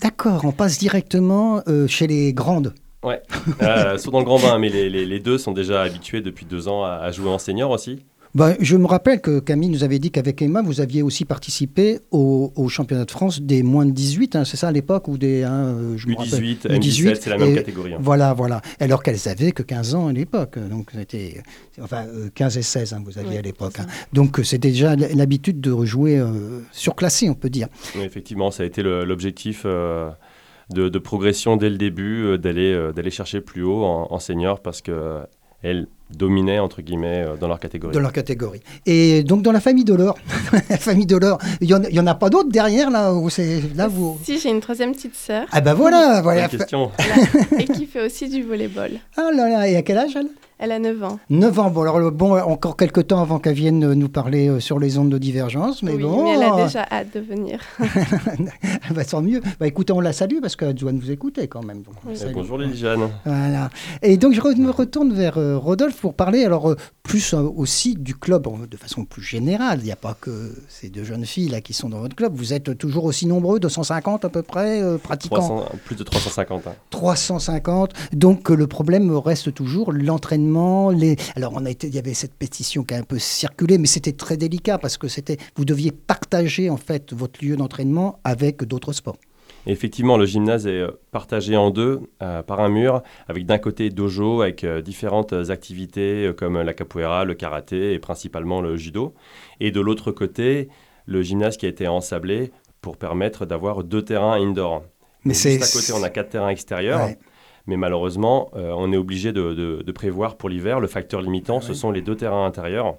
D'accord, 0.00 0.44
on 0.44 0.52
passe 0.52 0.78
directement 0.78 1.62
chez 1.86 2.06
les 2.06 2.32
grandes. 2.32 2.74
Elles 3.60 3.98
sont 3.98 4.10
dans 4.10 4.20
le 4.20 4.24
grand 4.24 4.38
bain, 4.38 4.58
mais 4.58 4.70
les, 4.70 4.88
les- 4.88 5.04
les 5.06 5.20
deux 5.20 5.36
sont 5.38 5.52
déjà 5.52 5.82
habitués 5.82 6.20
depuis 6.22 6.46
deux 6.46 6.68
ans 6.68 6.84
à, 6.84 6.92
à 6.92 7.10
jouer 7.12 7.28
en 7.28 7.38
senior 7.38 7.70
aussi. 7.70 8.04
Bah, 8.34 8.54
je 8.58 8.76
me 8.76 8.86
rappelle 8.86 9.20
que 9.20 9.38
Camille 9.38 9.68
nous 9.68 9.84
avait 9.84 10.00
dit 10.00 10.10
qu'avec 10.10 10.42
Emma, 10.42 10.60
vous 10.60 10.80
aviez 10.80 11.02
aussi 11.02 11.24
participé 11.24 12.00
au, 12.10 12.52
au 12.56 12.68
championnat 12.68 13.04
de 13.04 13.10
France 13.12 13.40
des 13.40 13.62
moins 13.62 13.86
de 13.86 13.92
18, 13.92 14.34
hein, 14.34 14.44
c'est 14.44 14.56
ça 14.56 14.68
à 14.68 14.72
l'époque 14.72 15.06
ou 15.06 15.16
des, 15.18 15.44
hein, 15.44 15.66
euh, 15.68 15.96
je 15.96 16.08
me 16.08 16.16
rappelle. 16.16 16.42
U18, 16.42 16.66
U18, 16.66 16.80
M17, 16.80 17.14
c'est 17.20 17.30
la 17.30 17.38
même 17.38 17.52
et- 17.52 17.54
catégorie. 17.54 17.94
hein. 17.94 17.98
Voilà, 18.00 18.34
voilà. 18.34 18.60
Alors 18.80 19.04
qu'elles 19.04 19.28
avaient 19.28 19.52
que 19.52 19.62
15 19.62 19.94
ans 19.94 20.08
à 20.08 20.12
l'époque. 20.12 20.58
Donc, 20.58 20.90
c'était. 20.92 21.42
Enfin, 21.80 22.06
euh, 22.08 22.28
15 22.34 22.58
et 22.58 22.62
16, 22.62 22.92
hein, 22.92 23.02
vous 23.04 23.16
aviez 23.18 23.30
Oui, 23.30 23.36
à 23.38 23.42
l'époque. 23.42 23.74
c'est 23.76 23.82
hein. 23.82 23.86
Donc, 24.12 24.40
euh, 24.40 24.42
c'était 24.42 24.70
déjà 24.70 24.96
l'habitude 24.96 25.60
de 25.60 25.70
rejouer 25.70 26.18
euh, 26.18 26.58
surclassé, 26.72 27.28
on 27.30 27.34
peut 27.34 27.50
dire. 27.50 27.68
Oui, 27.94 28.02
effectivement, 28.02 28.50
ça 28.50 28.64
a 28.64 28.66
été 28.66 28.82
l'objectif 28.82 29.62
euh, 29.64 30.10
de, 30.74 30.88
de 30.88 30.98
progression 30.98 31.56
dès 31.56 31.70
le 31.70 31.78
début, 31.78 32.24
euh, 32.24 32.36
d'aller 32.36 32.72
euh, 32.72 32.90
d'aller 32.92 33.10
chercher 33.12 33.40
plus 33.40 33.62
haut 33.62 33.84
en, 33.84 34.08
en 34.10 34.18
senior 34.18 34.58
parce 34.60 34.82
que 34.82 34.90
euh, 34.90 35.20
elles 35.62 35.86
dominaient 36.16 36.58
entre 36.58 36.82
guillemets 36.82 37.24
euh, 37.26 37.36
dans 37.36 37.48
leur 37.48 37.58
catégorie. 37.60 37.94
Dans 37.94 38.00
leur 38.00 38.12
catégorie. 38.12 38.60
Et 38.86 39.22
donc, 39.22 39.42
dans 39.42 39.52
la 39.52 39.60
famille 39.60 39.84
Delors, 39.84 40.16
la 40.70 40.76
famille 40.78 41.06
Delors, 41.06 41.38
il 41.60 41.66
n'y 41.68 41.74
en, 41.74 41.82
il 41.82 41.94
y 41.94 42.00
en 42.00 42.06
a 42.06 42.14
pas 42.14 42.30
d'autres 42.30 42.50
derrière, 42.50 42.90
là 42.90 43.12
où 43.12 43.30
c'est. 43.30 43.62
Là, 43.74 43.88
vous? 43.88 44.18
Si, 44.24 44.38
j'ai 44.38 44.50
une 44.50 44.60
troisième 44.60 44.92
petite 44.92 45.14
sœur 45.14 45.46
Ah, 45.52 45.60
ben 45.60 45.74
voilà, 45.74 46.20
voilà. 46.22 46.48
Question. 46.48 46.90
et 47.58 47.64
qui 47.64 47.86
fait 47.86 48.04
aussi 48.04 48.28
du 48.28 48.42
volleyball. 48.42 48.92
Ah 49.16 49.30
là 49.34 49.48
là, 49.48 49.68
et 49.68 49.76
à 49.76 49.82
quel 49.82 49.98
âge 49.98 50.16
elle? 50.16 50.28
Elle 50.58 50.70
a 50.72 50.78
9 50.78 51.02
ans. 51.02 51.18
9 51.30 51.58
ans. 51.58 51.70
Bon, 51.70 51.82
alors, 51.82 51.98
le- 51.98 52.10
bon, 52.10 52.38
encore 52.40 52.76
quelques 52.76 53.08
temps 53.08 53.20
avant 53.20 53.38
qu'elle 53.40 53.54
vienne 53.54 53.92
nous 53.92 54.08
parler 54.08 54.48
euh, 54.48 54.60
sur 54.60 54.78
les 54.78 54.98
ondes 54.98 55.10
de 55.10 55.18
divergence, 55.18 55.82
mais 55.82 55.92
oui, 55.94 56.02
bon. 56.02 56.24
mais 56.24 56.30
elle 56.34 56.42
a 56.44 56.64
déjà 56.64 56.86
hâte 56.90 57.12
de 57.14 57.20
venir. 57.20 57.58
bah, 58.94 59.04
tant 59.04 59.20
mieux. 59.22 59.40
Bah, 59.58 59.66
écoutez, 59.66 59.92
on 59.92 60.00
la 60.00 60.12
salue 60.12 60.38
parce 60.40 60.56
qu'elle 60.56 60.74
doit 60.74 60.92
nous 60.92 61.10
écouter 61.10 61.48
quand 61.48 61.62
même. 61.64 61.82
donc 61.82 61.94
Oui. 62.06 62.14
Euh, 62.22 62.30
bonjour 62.32 62.60
jeunes. 62.72 63.08
Voilà. 63.24 63.70
Et 64.02 64.16
donc, 64.16 64.32
je 64.32 64.40
re- 64.40 64.56
me 64.56 64.70
retourne 64.70 65.12
vers 65.12 65.38
euh, 65.38 65.58
Rodolphe 65.58 66.00
pour 66.00 66.14
parler 66.14 66.44
alors 66.44 66.70
euh, 66.70 66.76
plus 67.02 67.34
euh, 67.34 67.38
aussi 67.56 67.94
du 67.94 68.14
club 68.14 68.46
de 68.70 68.76
façon 68.76 69.04
plus 69.04 69.22
générale. 69.22 69.78
Il 69.80 69.84
n'y 69.86 69.92
a 69.92 69.96
pas 69.96 70.16
que 70.20 70.54
ces 70.68 70.88
deux 70.88 71.04
jeunes 71.04 71.24
filles 71.26 71.48
là 71.48 71.60
qui 71.60 71.72
sont 71.72 71.88
dans 71.88 71.98
votre 71.98 72.14
club. 72.16 72.32
Vous 72.34 72.52
êtes 72.52 72.78
toujours 72.78 73.04
aussi 73.04 73.26
nombreux, 73.26 73.58
250 73.58 74.24
à 74.24 74.28
peu 74.28 74.42
près, 74.42 74.80
euh, 74.82 74.98
pratiquants 74.98 75.36
300 75.36 75.64
plus 75.84 75.96
de 75.96 76.04
350. 76.04 76.66
hein. 76.68 76.72
350. 76.90 77.90
Donc 78.12 78.50
euh, 78.50 78.54
le 78.54 78.66
problème 78.66 79.10
reste 79.16 79.52
toujours 79.52 79.92
l'entraînement. 79.92 80.43
Les... 80.90 81.16
Alors 81.36 81.52
on 81.54 81.64
a 81.64 81.70
été, 81.70 81.86
il 81.86 81.94
y 81.94 81.98
avait 81.98 82.14
cette 82.14 82.34
pétition 82.34 82.84
qui 82.84 82.94
a 82.94 82.98
un 82.98 83.02
peu 83.02 83.18
circulé, 83.18 83.78
mais 83.78 83.86
c'était 83.86 84.12
très 84.12 84.36
délicat 84.36 84.78
parce 84.78 84.98
que 84.98 85.08
c'était, 85.08 85.38
vous 85.56 85.64
deviez 85.64 85.92
partager 85.92 86.70
en 86.70 86.76
fait 86.76 87.12
votre 87.12 87.44
lieu 87.44 87.56
d'entraînement 87.56 88.18
avec 88.24 88.64
d'autres 88.64 88.92
sports. 88.92 89.16
Effectivement, 89.66 90.18
le 90.18 90.26
gymnase 90.26 90.66
est 90.66 90.80
euh, 90.80 90.90
partagé 91.10 91.56
en 91.56 91.70
deux 91.70 92.00
euh, 92.22 92.42
par 92.42 92.60
un 92.60 92.68
mur, 92.68 93.02
avec 93.28 93.46
d'un 93.46 93.58
côté 93.58 93.88
dojo, 93.88 94.42
avec 94.42 94.62
euh, 94.62 94.82
différentes 94.82 95.32
activités 95.32 96.26
euh, 96.26 96.32
comme 96.34 96.60
la 96.60 96.74
capoeira, 96.74 97.24
le 97.24 97.34
karaté 97.34 97.94
et 97.94 97.98
principalement 97.98 98.60
le 98.60 98.76
judo. 98.76 99.14
Et 99.60 99.70
de 99.70 99.80
l'autre 99.80 100.12
côté, 100.12 100.68
le 101.06 101.22
gymnase 101.22 101.56
qui 101.56 101.64
a 101.64 101.70
été 101.70 101.88
ensablé 101.88 102.52
pour 102.82 102.98
permettre 102.98 103.46
d'avoir 103.46 103.84
deux 103.84 104.02
terrains 104.02 104.34
indoor. 104.34 104.82
Mais 105.24 105.32
Donc, 105.32 105.42
Juste 105.42 105.62
à 105.62 105.80
côté, 105.80 105.92
on 105.98 106.02
a 106.02 106.10
quatre 106.10 106.28
terrains 106.28 106.50
extérieurs. 106.50 107.06
Ouais. 107.06 107.18
Mais 107.66 107.76
malheureusement, 107.76 108.50
euh, 108.56 108.72
on 108.76 108.92
est 108.92 108.96
obligé 108.96 109.32
de, 109.32 109.54
de- 109.54 109.82
de 109.82 109.92
prévoir 109.92 110.36
pour 110.36 110.48
l'hiver. 110.48 110.80
Le 110.80 110.86
facteur 110.86 111.22
limitant, 111.22 111.60
ce 111.60 111.70
oui. 111.72 111.76
sont 111.76 111.90
les 111.90 112.02
deux 112.02 112.16
terrains 112.16 112.44
intérieurs. 112.44 112.96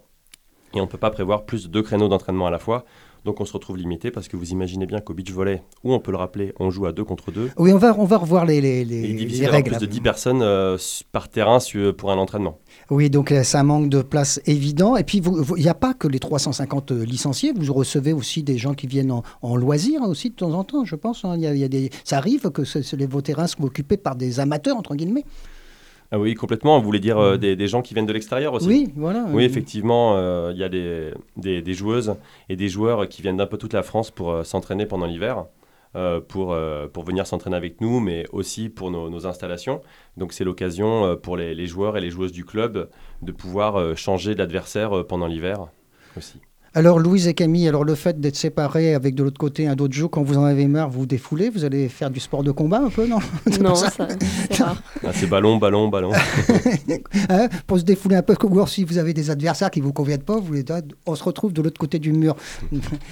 Et 0.73 0.81
on 0.81 0.85
ne 0.85 0.89
peut 0.89 0.97
pas 0.97 1.11
prévoir 1.11 1.45
plus 1.45 1.65
de 1.67 1.71
deux 1.71 1.83
créneaux 1.83 2.07
d'entraînement 2.07 2.47
à 2.47 2.51
la 2.51 2.59
fois. 2.59 2.83
Donc 3.25 3.41
on 3.41 3.45
se 3.45 3.53
retrouve 3.53 3.75
limité 3.77 4.11
parce 4.11 4.27
que 4.27 4.37
vous 4.37 4.51
imaginez 4.51 4.85
bien 4.85 4.99
qu'au 5.01 5.13
beach 5.15 5.31
volley, 5.31 5.63
où 5.83 5.91
on 5.93 5.99
peut 5.99 6.11
le 6.11 6.17
rappeler, 6.17 6.53
on 6.59 6.69
joue 6.69 6.85
à 6.85 6.91
deux 6.91 7.03
contre 7.03 7.31
deux. 7.31 7.49
Oui, 7.57 7.73
on 7.73 7.77
va, 7.77 7.95
on 7.97 8.05
va 8.05 8.17
revoir 8.17 8.45
les, 8.45 8.61
les, 8.61 8.85
les, 8.85 9.01
il 9.01 9.39
les 9.39 9.47
règles. 9.47 9.71
plus 9.71 9.79
de 9.79 9.85
10 9.91 10.01
personnes 10.01 10.41
euh, 10.43 10.77
par 11.11 11.27
terrain 11.27 11.57
pour 11.97 12.11
un 12.11 12.17
entraînement. 12.17 12.59
Oui, 12.91 13.09
donc 13.09 13.31
euh, 13.31 13.41
c'est 13.43 13.57
un 13.57 13.63
manque 13.63 13.89
de 13.89 14.03
place 14.03 14.39
évident. 14.45 14.95
Et 14.95 15.03
puis, 15.03 15.21
il 15.57 15.63
n'y 15.63 15.67
a 15.69 15.73
pas 15.73 15.93
que 15.95 16.07
les 16.07 16.19
350 16.19 16.91
licenciés. 16.91 17.51
Vous 17.59 17.73
recevez 17.73 18.13
aussi 18.13 18.43
des 18.43 18.57
gens 18.59 18.73
qui 18.75 18.85
viennent 18.87 19.11
en, 19.11 19.23
en 19.41 19.55
loisir 19.55 20.01
aussi 20.03 20.29
de 20.29 20.35
temps 20.35 20.53
en 20.53 20.63
temps, 20.63 20.85
je 20.85 20.95
pense. 20.95 21.25
hein. 21.25 21.35
Y 21.37 21.47
a- 21.47 21.53
il 21.55 21.59
y 21.59 21.63
a 21.63 21.67
des... 21.67 21.89
Ça 22.03 22.17
arrive 22.19 22.51
que 22.51 22.63
ce- 22.63 22.95
les, 22.95 23.07
vos 23.07 23.21
terrains 23.21 23.47
soient 23.47 23.65
occupés 23.65 23.97
par 23.97 24.15
des 24.15 24.39
amateurs, 24.39 24.77
entre 24.77 24.93
guillemets. 24.95 25.25
Ah 26.15 26.19
oui, 26.19 26.33
complètement. 26.33 26.79
Vous 26.79 26.85
voulez 26.85 26.99
dire 26.99 27.17
euh, 27.17 27.35
des, 27.37 27.57
des 27.57 27.67
gens 27.67 27.81
qui 27.81 27.93
viennent 27.93 28.05
de 28.05 28.13
l'extérieur 28.13 28.53
aussi 28.53 28.67
Oui, 28.67 28.93
voilà. 28.95 29.25
Oui, 29.33 29.43
effectivement, 29.43 30.15
euh, 30.15 30.51
il 30.53 30.57
y 30.57 30.63
a 30.63 30.69
des, 30.69 31.11
des- 31.35 31.61
des 31.61 31.73
joueuses 31.73 32.15
et 32.47 32.55
des 32.55 32.69
joueurs 32.69 33.09
qui 33.09 33.21
viennent 33.21 33.35
d'un 33.37 33.47
peu 33.47 33.57
toute 33.57 33.73
la 33.73 33.83
France 33.83 34.11
pour 34.11 34.31
euh, 34.31 34.43
s'entraîner 34.43 34.85
pendant 34.85 35.05
l'hiver, 35.07 35.45
pour, 36.27 36.53
pour 36.93 37.03
venir 37.05 37.25
s'entraîner 37.25 37.55
avec 37.55 37.79
nous, 37.79 38.01
mais 38.01 38.25
aussi 38.33 38.67
pour 38.67 38.91
nos, 38.91 39.09
nos 39.09 39.25
installations. 39.27 39.81
Donc 40.17 40.33
c'est 40.33 40.43
l'occasion 40.43 41.15
pour 41.15 41.37
les, 41.37 41.55
les 41.55 41.67
joueurs 41.67 41.95
et 41.97 42.01
les 42.01 42.09
joueuses 42.09 42.33
du 42.33 42.43
club 42.43 42.89
de 43.21 43.31
pouvoir 43.31 43.95
changer 43.97 44.35
d'adversaire 44.35 45.05
pendant 45.07 45.25
l'hiver 45.27 45.67
aussi. 46.17 46.41
Alors, 46.77 46.99
Louise 46.99 47.29
et 47.29 47.33
Camille, 47.33 47.69
alors 47.69 47.85
le 47.85 47.95
fait 47.95 48.19
d'être 48.19 48.35
séparés 48.35 48.93
avec 48.95 49.15
de 49.15 49.23
l'autre 49.23 49.37
côté 49.37 49.65
un 49.65 49.77
jeu, 49.89 50.09
quand 50.09 50.23
vous 50.23 50.37
en 50.37 50.43
avez 50.43 50.67
marre, 50.67 50.89
vous 50.89 50.99
vous 50.99 51.05
défoulez, 51.05 51.49
vous 51.49 51.63
allez 51.63 51.87
faire 51.87 52.09
du 52.09 52.19
sport 52.19 52.43
de 52.43 52.51
combat 52.51 52.79
un 52.79 52.89
peu, 52.89 53.07
non? 53.07 53.19
Non, 53.61 53.75
ça. 53.75 53.89
ça, 53.89 54.09
c'est 54.51 54.57
rare. 54.61 54.83
Ah, 55.01 55.11
c'est 55.13 55.27
ballon, 55.27 55.55
ballon, 55.55 55.87
ballon. 55.87 56.11
Hein, 57.29 57.47
Pour 57.65 57.79
se 57.79 57.83
défouler 57.83 58.17
un 58.17 58.21
peu, 58.21 58.35
ou 58.43 58.53
alors 58.55 58.67
si 58.67 58.83
vous 58.83 58.97
avez 58.97 59.13
des 59.13 59.29
adversaires 59.29 59.71
qui 59.71 59.79
vous 59.79 59.93
conviennent 59.93 60.21
pas, 60.23 60.37
vous 60.37 60.51
les 60.51 60.65
on 61.05 61.15
se 61.15 61.23
retrouve 61.23 61.53
de 61.53 61.61
l'autre 61.61 61.79
côté 61.79 61.97
du 61.97 62.11
mur. 62.11 62.35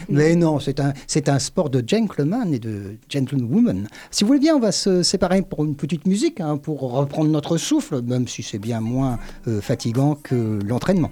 Mais 0.10 0.36
non, 0.36 0.60
c'est 0.60 0.82
un, 0.82 0.92
c'est 1.08 1.30
un 1.30 1.40
sport 1.40 1.70
de 1.70 1.82
gentleman 1.88 2.54
et 2.54 2.60
de 2.60 2.98
gentlewoman. 3.08 3.88
Si 4.12 4.26
vous 4.26 4.28
voulez 4.28 4.40
bien, 4.42 4.58
on 4.58 4.60
va 4.60 4.74
se 4.74 5.04
séparer 5.04 5.42
pour 5.42 5.64
une 5.64 5.76
petite 5.76 6.06
musique, 6.06 6.42
hein, 6.42 6.58
pour 6.58 6.82
reprendre 6.82 7.30
notre 7.30 7.56
souffle, 7.56 8.02
même 8.02 8.28
si 8.28 8.44
c'est 8.44 8.60
bien 8.60 8.82
moins 8.82 9.20
euh, 9.48 9.62
fatigant 9.62 10.16
que 10.22 10.60
l'entraînement. 10.66 11.12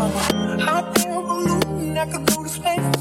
Hot 0.00 0.98
air 1.04 1.20
balloon, 1.20 1.98
I 1.98 2.06
could 2.06 2.26
go 2.26 2.42
to 2.42 2.48
space. 2.48 2.99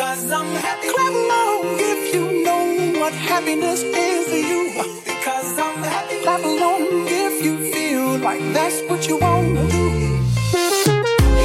Because 0.00 0.30
I'm 0.32 0.46
happy. 0.54 0.88
Clap 0.88 1.12
along 1.12 1.76
if 1.78 2.14
you 2.14 2.42
know 2.42 3.00
what 3.00 3.12
happiness 3.12 3.82
is 3.82 4.26
to 4.28 4.38
you. 4.50 4.72
Because 5.04 5.58
I'm 5.58 5.82
happy. 5.82 6.22
Clap 6.22 6.42
along 6.42 7.04
if 7.06 7.44
you 7.44 7.70
feel 7.70 8.16
like 8.16 8.40
that's 8.54 8.80
what 8.88 9.06
you 9.06 9.18
want 9.18 9.58
to 9.58 9.68
do. 9.68 10.24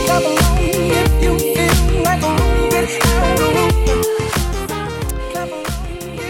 Clap 0.06 0.24
along 0.24 0.58
if 0.62 1.22
you 1.22 1.38
feel 1.38 2.04
like 2.04 2.24
a 2.24 2.32
room 2.40 2.56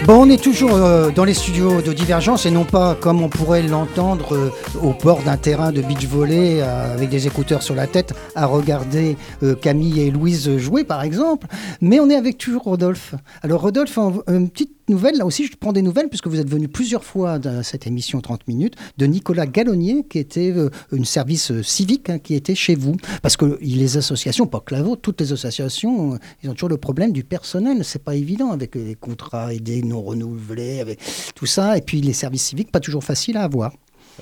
Bon, 0.06 0.22
on 0.24 0.30
est 0.30 0.40
toujours 0.40 0.76
euh, 0.76 1.10
dans 1.10 1.24
les 1.24 1.34
studios 1.34 1.82
de 1.82 1.92
Divergence 1.92 2.46
et 2.46 2.52
non 2.52 2.62
pas 2.62 2.94
comme 2.94 3.24
on 3.24 3.28
pourrait 3.28 3.62
l'entendre 3.62 4.36
euh, 4.36 4.50
au 4.80 4.92
bord 4.92 5.20
d'un 5.24 5.36
terrain 5.36 5.72
de 5.72 5.82
beach 5.82 6.06
volley 6.06 6.62
euh, 6.62 6.94
avec 6.94 7.08
des 7.08 7.26
écouteurs 7.26 7.60
sur 7.60 7.74
la 7.74 7.88
tête 7.88 8.14
à 8.36 8.46
regarder 8.46 9.16
Camille 9.60 10.02
et 10.02 10.12
Louise 10.12 10.58
jouer 10.58 10.84
par 10.84 11.02
exemple. 11.02 11.48
Mais 11.80 11.98
on 11.98 12.08
est 12.08 12.14
avec 12.14 12.38
toujours 12.38 12.62
Rodolphe. 12.62 13.16
Alors 13.42 13.62
Rodolphe, 13.62 13.98
une 14.28 14.48
petite 14.48 14.75
nouvelle, 14.88 15.16
là 15.16 15.26
aussi 15.26 15.46
je 15.46 15.56
prends 15.56 15.72
des 15.72 15.82
nouvelles 15.82 16.08
puisque 16.08 16.26
vous 16.26 16.40
êtes 16.40 16.48
venu 16.48 16.68
plusieurs 16.68 17.04
fois 17.04 17.38
dans 17.38 17.62
cette 17.62 17.86
émission 17.86 18.20
30 18.20 18.46
minutes 18.48 18.74
de 18.98 19.06
Nicolas 19.06 19.46
Gallonnier 19.46 20.04
qui 20.08 20.18
était 20.18 20.52
euh, 20.52 20.70
une 20.92 21.04
service 21.04 21.50
euh, 21.50 21.62
civique 21.62 22.10
hein, 22.10 22.18
qui 22.18 22.34
était 22.34 22.54
chez 22.54 22.74
vous. 22.74 22.96
Parce 23.22 23.36
que 23.36 23.58
les 23.60 23.96
associations, 23.96 24.46
pas 24.46 24.60
que 24.60 24.74
la 24.74 24.82
vôtre, 24.82 25.02
toutes 25.02 25.20
les 25.20 25.32
associations, 25.32 26.14
euh, 26.14 26.18
ils 26.42 26.50
ont 26.50 26.54
toujours 26.54 26.68
le 26.68 26.76
problème 26.76 27.12
du 27.12 27.24
personnel. 27.24 27.84
C'est 27.84 28.02
pas 28.02 28.14
évident 28.14 28.50
avec 28.50 28.74
les 28.74 28.94
contrats 28.94 29.52
aidés 29.52 29.82
non 29.82 30.02
renouvelés, 30.02 30.80
avec 30.80 31.00
tout 31.34 31.46
ça. 31.46 31.76
Et 31.76 31.82
puis 31.82 32.00
les 32.00 32.12
services 32.12 32.44
civiques, 32.44 32.70
pas 32.70 32.80
toujours 32.80 33.04
facile 33.04 33.36
à 33.36 33.42
avoir. 33.42 33.72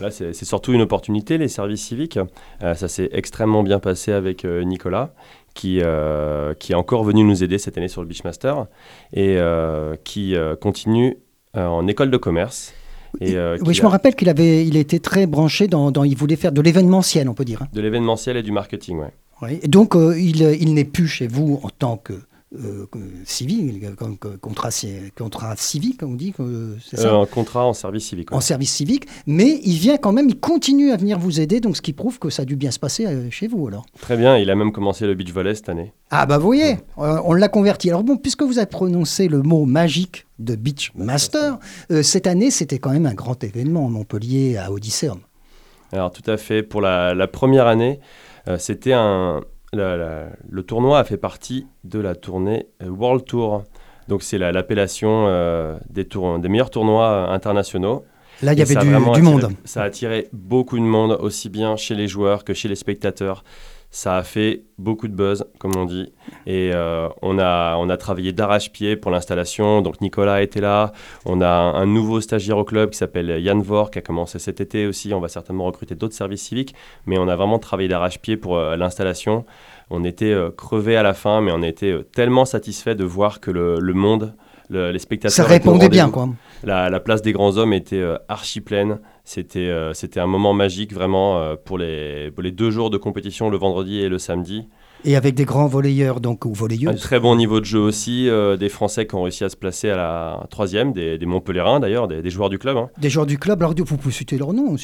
Là, 0.00 0.10
c'est 0.10 0.32
c'est 0.32 0.44
surtout 0.44 0.72
une 0.72 0.82
opportunité, 0.82 1.38
les 1.38 1.48
services 1.48 1.82
civiques. 1.82 2.18
Euh, 2.62 2.74
ça 2.74 2.88
s'est 2.88 3.08
extrêmement 3.12 3.62
bien 3.62 3.78
passé 3.78 4.12
avec 4.12 4.44
euh, 4.44 4.62
Nicolas, 4.64 5.14
qui, 5.54 5.80
euh, 5.82 6.52
qui 6.54 6.72
est 6.72 6.74
encore 6.74 7.04
venu 7.04 7.22
nous 7.24 7.42
aider 7.44 7.58
cette 7.58 7.78
année 7.78 7.88
sur 7.88 8.02
le 8.02 8.08
Beachmaster 8.08 8.66
et 9.12 9.36
euh, 9.38 9.94
qui 10.04 10.34
euh, 10.36 10.56
continue 10.56 11.16
en 11.54 11.86
école 11.86 12.10
de 12.10 12.16
commerce. 12.16 12.72
Et, 13.20 13.36
euh, 13.36 13.56
oui, 13.64 13.74
je 13.74 13.82
me 13.82 13.86
rappelle 13.86 14.16
qu'il 14.16 14.28
avait, 14.28 14.66
il 14.66 14.76
était 14.76 14.98
très 14.98 15.26
branché 15.26 15.68
dans, 15.68 15.92
dans- 15.92 16.02
il 16.02 16.16
voulait 16.16 16.34
faire 16.34 16.50
de 16.50 16.60
l'événementiel, 16.60 17.28
on 17.28 17.34
peut 17.34 17.44
dire. 17.44 17.62
hein. 17.62 17.68
de 17.72 17.80
l'événementiel 17.80 18.36
et 18.36 18.42
du 18.42 18.50
marketing. 18.50 18.98
Ouais. 18.98 19.12
Oui. 19.42 19.60
Et 19.62 19.68
donc, 19.68 19.94
euh, 19.94 20.18
il, 20.18 20.42
il 20.60 20.74
n'est 20.74 20.84
plus 20.84 21.06
chez 21.06 21.28
vous 21.28 21.60
en 21.62 21.70
tant 21.70 21.96
que 21.96 22.14
euh, 22.54 22.86
civil, 23.24 23.94
comme- 23.96 24.16
contrat, 24.40 24.70
ci- 24.70 24.94
contrat 25.16 25.54
civique, 25.56 26.02
on 26.02 26.14
dit, 26.14 26.32
ça 26.94 27.08
Euh, 27.08 27.22
un 27.22 27.26
contrat 27.26 27.66
en 27.66 27.72
service 27.72 28.06
civique. 28.06 28.30
ouais. 28.30 28.36
en 28.36 28.40
service 28.40 28.72
civique, 28.72 29.06
mais 29.26 29.60
il 29.64 29.76
vient 29.78 29.96
quand 29.96 30.12
même, 30.12 30.28
il 30.28 30.38
continue 30.38 30.92
à 30.92 30.96
venir 30.96 31.18
vous 31.18 31.40
aider, 31.40 31.60
donc 31.60 31.76
ce 31.76 31.82
qui 31.82 31.92
prouve 31.92 32.18
que 32.18 32.30
ça 32.30 32.42
a 32.42 32.44
dû 32.44 32.56
bien 32.56 32.70
se 32.70 32.78
passer 32.78 33.06
euh, 33.06 33.30
chez 33.30 33.48
vous 33.48 33.66
alors. 33.68 33.86
Très 34.00 34.16
bien, 34.16 34.36
il 34.38 34.50
a 34.50 34.54
même 34.54 34.72
commencé 34.72 35.06
le 35.06 35.14
beach 35.14 35.32
volley 35.32 35.54
cette 35.54 35.68
année. 35.68 35.92
Ah 36.10 36.26
bah 36.26 36.38
vous 36.38 36.46
voyez, 36.46 36.76
euh, 36.98 37.18
on 37.24 37.32
l'a 37.34 37.48
converti. 37.48 37.90
Alors 37.90 38.04
bon, 38.04 38.16
puisque 38.16 38.42
vous 38.42 38.58
avez 38.58 38.66
prononcé 38.66 39.28
le 39.28 39.42
mot 39.42 39.64
magique 39.64 40.26
de 40.38 40.54
Beach 40.56 40.92
Master, 40.94 41.58
cette 42.02 42.26
année 42.26 42.50
c'était 42.50 42.78
quand 42.78 42.90
même 42.90 43.06
un 43.06 43.14
grand 43.14 43.42
événement 43.44 43.88
Montpellier 43.88 44.56
à 44.56 44.70
Odysseum. 44.72 45.18
Alors 45.92 46.10
tout 46.12 46.28
à 46.30 46.36
fait, 46.36 46.62
pour 46.62 46.80
la, 46.80 47.14
la 47.14 47.26
première 47.28 47.66
année, 47.66 48.00
c'était 48.58 48.92
un... 48.92 49.42
la- 49.74 49.96
la- 49.96 50.28
le 50.48 50.62
tournoi 50.62 50.98
a 50.98 51.04
fait 51.04 51.16
partie 51.16 51.66
de 51.84 51.98
la 51.98 52.14
tournée 52.14 52.66
euh, 52.82 52.88
World 52.88 53.24
Tour. 53.24 53.64
Donc 54.08 54.22
c'est 54.22 54.38
la- 54.38 54.52
l'appellation 54.52 55.26
euh, 55.28 55.76
des, 55.90 56.06
meilleurs 56.48 56.70
tournois 56.70 57.08
euh, 57.08 57.28
internationaux. 57.28 58.04
Là 58.42 58.52
il 58.52 58.58
y 58.58 58.62
avait 58.62 58.74
du, 58.74 58.86
du 58.86 58.94
attiré- 58.94 59.22
monde. 59.22 59.52
Ça 59.64 59.82
a 59.82 59.84
attiré 59.84 60.28
beaucoup 60.32 60.76
de 60.78 60.82
monde, 60.84 61.12
aussi 61.20 61.48
bien 61.48 61.76
chez 61.76 61.94
les 61.94 62.08
joueurs 62.08 62.44
que 62.44 62.52
chez 62.52 62.68
les 62.68 62.74
spectateurs. 62.74 63.44
Ça 63.96 64.16
a 64.16 64.24
fait 64.24 64.64
beaucoup 64.76 65.06
de 65.06 65.14
buzz, 65.14 65.44
comme 65.60 65.76
on 65.76 65.84
dit. 65.84 66.12
Et 66.48 66.72
euh, 66.74 67.08
on, 67.22 67.38
a, 67.38 67.76
on 67.76 67.88
a 67.88 67.96
travaillé 67.96 68.32
d'arrache-pied 68.32 68.96
pour 68.96 69.12
l'installation. 69.12 69.82
Donc 69.82 70.00
Nicolas 70.00 70.42
était 70.42 70.60
là. 70.60 70.90
On 71.24 71.40
a 71.40 71.46
un, 71.48 71.74
un 71.74 71.86
nouveau 71.86 72.20
stagiaire 72.20 72.58
au 72.58 72.64
club 72.64 72.90
qui 72.90 72.98
s'appelle 72.98 73.40
Yann 73.40 73.62
Vore, 73.62 73.92
qui 73.92 74.00
a 74.00 74.02
commencé 74.02 74.40
cet 74.40 74.60
été 74.60 74.88
aussi. 74.88 75.14
On 75.14 75.20
va 75.20 75.28
certainement 75.28 75.64
recruter 75.64 75.94
d'autres 75.94 76.16
services 76.16 76.42
civiques. 76.42 76.74
Mais 77.06 77.18
on 77.18 77.28
a 77.28 77.36
vraiment 77.36 77.60
travaillé 77.60 77.88
d'arrache-pied 77.88 78.36
pour 78.36 78.56
euh, 78.56 78.76
l'installation. 78.76 79.44
On 79.90 80.02
était 80.02 80.32
euh, 80.32 80.50
crevés 80.50 80.96
à 80.96 81.04
la 81.04 81.14
fin, 81.14 81.40
mais 81.40 81.52
on 81.52 81.62
était 81.62 81.92
euh, 81.92 82.02
tellement 82.02 82.46
satisfaits 82.46 82.96
de 82.96 83.04
voir 83.04 83.38
que 83.38 83.52
le, 83.52 83.78
le 83.78 83.94
monde, 83.94 84.34
le- 84.70 84.90
les 84.90 84.98
spectateurs... 84.98 85.30
Ça 85.36 85.44
répondait 85.44 85.88
bien 85.88 86.10
quoi. 86.10 86.30
La, 86.64 86.90
la 86.90 86.98
place 86.98 87.22
des 87.22 87.30
grands 87.32 87.56
hommes 87.58 87.72
était 87.72 88.04
archi 88.28 88.60
pleine. 88.60 88.98
C'était 89.26 89.60
euh, 89.68 89.94
c'était 89.94 90.20
un 90.20 90.26
moment 90.26 90.52
magique 90.52 90.92
vraiment 90.92 91.38
euh, 91.38 91.56
pour, 91.56 91.78
les, 91.78 92.30
pour 92.32 92.42
les 92.42 92.52
deux 92.52 92.70
jours 92.70 92.90
de 92.90 92.98
compétition, 92.98 93.48
le 93.48 93.56
vendredi 93.56 94.00
et 94.00 94.08
le 94.10 94.18
samedi. 94.18 94.68
Et 95.06 95.16
avec 95.16 95.34
des 95.34 95.44
grands 95.44 95.66
volleyeurs 95.66 96.20
donc 96.20 96.44
ou 96.44 96.50
Un 96.50 96.52
volleyeuses. 96.52 97.00
très 97.00 97.20
bon 97.20 97.34
niveau 97.36 97.60
de 97.60 97.64
jeu 97.64 97.78
aussi, 97.78 98.28
euh, 98.28 98.56
des 98.58 98.68
Français 98.68 99.06
qui 99.06 99.14
ont 99.14 99.22
réussi 99.22 99.44
à 99.44 99.48
se 99.48 99.56
placer 99.56 99.90
à 99.90 99.96
la 99.96 100.46
troisième, 100.50 100.92
des, 100.92 101.16
des 101.18 101.26
Montpellierins 101.26 101.80
d'ailleurs, 101.80 102.06
des, 102.08 102.20
des 102.22 102.30
joueurs 102.30 102.48
du 102.50 102.58
club. 102.58 102.76
hein. 102.76 102.90
Des 102.98 103.08
joueurs 103.10 103.26
du 103.26 103.38
club, 103.38 103.62
alors 103.62 103.74
vous 103.76 103.96
pouvez 103.96 104.12
citer 104.14 104.36
leur 104.38 104.52
nom. 104.52 104.76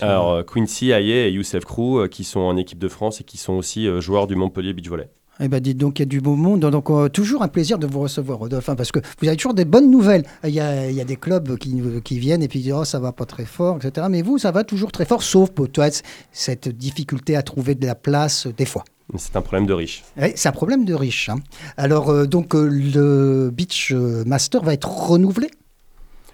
Alors 0.00 0.44
Quincy, 0.46 0.90
Aye 0.92 1.10
et 1.10 1.30
Youssef 1.30 1.64
Krou 1.64 1.98
euh, 1.98 2.08
qui 2.08 2.22
sont 2.24 2.40
en 2.40 2.56
équipe 2.56 2.78
de 2.78 2.88
France 2.88 3.20
et 3.20 3.24
qui 3.24 3.36
sont 3.36 3.54
aussi 3.54 3.86
euh, 3.88 4.00
joueurs 4.00 4.26
du 4.28 4.36
Montpellier 4.36 4.72
Beach 4.74 4.88
Volley. 4.88 5.08
Eh 5.40 5.48
ben, 5.48 5.60
dites 5.60 5.78
donc, 5.78 5.98
il 5.98 6.02
y 6.02 6.04
a 6.04 6.06
du 6.06 6.20
beau 6.20 6.34
monde. 6.34 6.60
Donc, 6.60 6.90
euh, 6.90 7.08
toujours 7.08 7.42
un 7.42 7.48
plaisir 7.48 7.78
de 7.78 7.86
vous 7.86 8.00
recevoir, 8.00 8.38
Rodolphe, 8.38 8.68
hein, 8.68 8.74
parce 8.74 8.90
que 8.90 8.98
vous 9.20 9.28
avez 9.28 9.36
toujours 9.36 9.54
des 9.54 9.64
bonnes 9.64 9.90
nouvelles. 9.90 10.24
Il 10.44 10.50
y 10.50 10.58
a, 10.60 10.90
il 10.90 10.96
y 10.96 11.00
a 11.00 11.04
des 11.04 11.16
clubs 11.16 11.56
qui, 11.58 11.80
qui 12.02 12.18
viennent 12.18 12.42
et 12.42 12.48
puis 12.48 12.60
disent, 12.60 12.72
oh, 12.76 12.84
ça 12.84 12.98
va 12.98 13.12
pas 13.12 13.24
très 13.24 13.44
fort, 13.44 13.78
etc. 13.82 14.08
Mais 14.10 14.22
vous, 14.22 14.38
ça 14.38 14.50
va 14.50 14.64
toujours 14.64 14.90
très 14.90 15.04
fort, 15.04 15.22
sauf 15.22 15.50
peut-être 15.50 16.02
cette 16.32 16.68
difficulté 16.68 17.36
à 17.36 17.42
trouver 17.42 17.74
de 17.76 17.86
la 17.86 17.94
place, 17.94 18.46
euh, 18.46 18.52
des 18.56 18.64
fois. 18.64 18.84
C'est 19.16 19.36
un 19.36 19.40
problème 19.40 19.66
de 19.66 19.72
riche. 19.72 20.02
Ouais, 20.20 20.32
c'est 20.36 20.48
un 20.48 20.52
problème 20.52 20.84
de 20.84 20.92
riche. 20.94 21.28
hein. 21.28 21.36
Alors, 21.76 22.10
euh, 22.10 22.26
donc, 22.26 22.54
euh, 22.54 22.66
le 22.68 23.50
Beach 23.50 23.92
Master 24.26 24.62
va 24.62 24.74
être 24.74 24.90
renouvelé? 24.90 25.50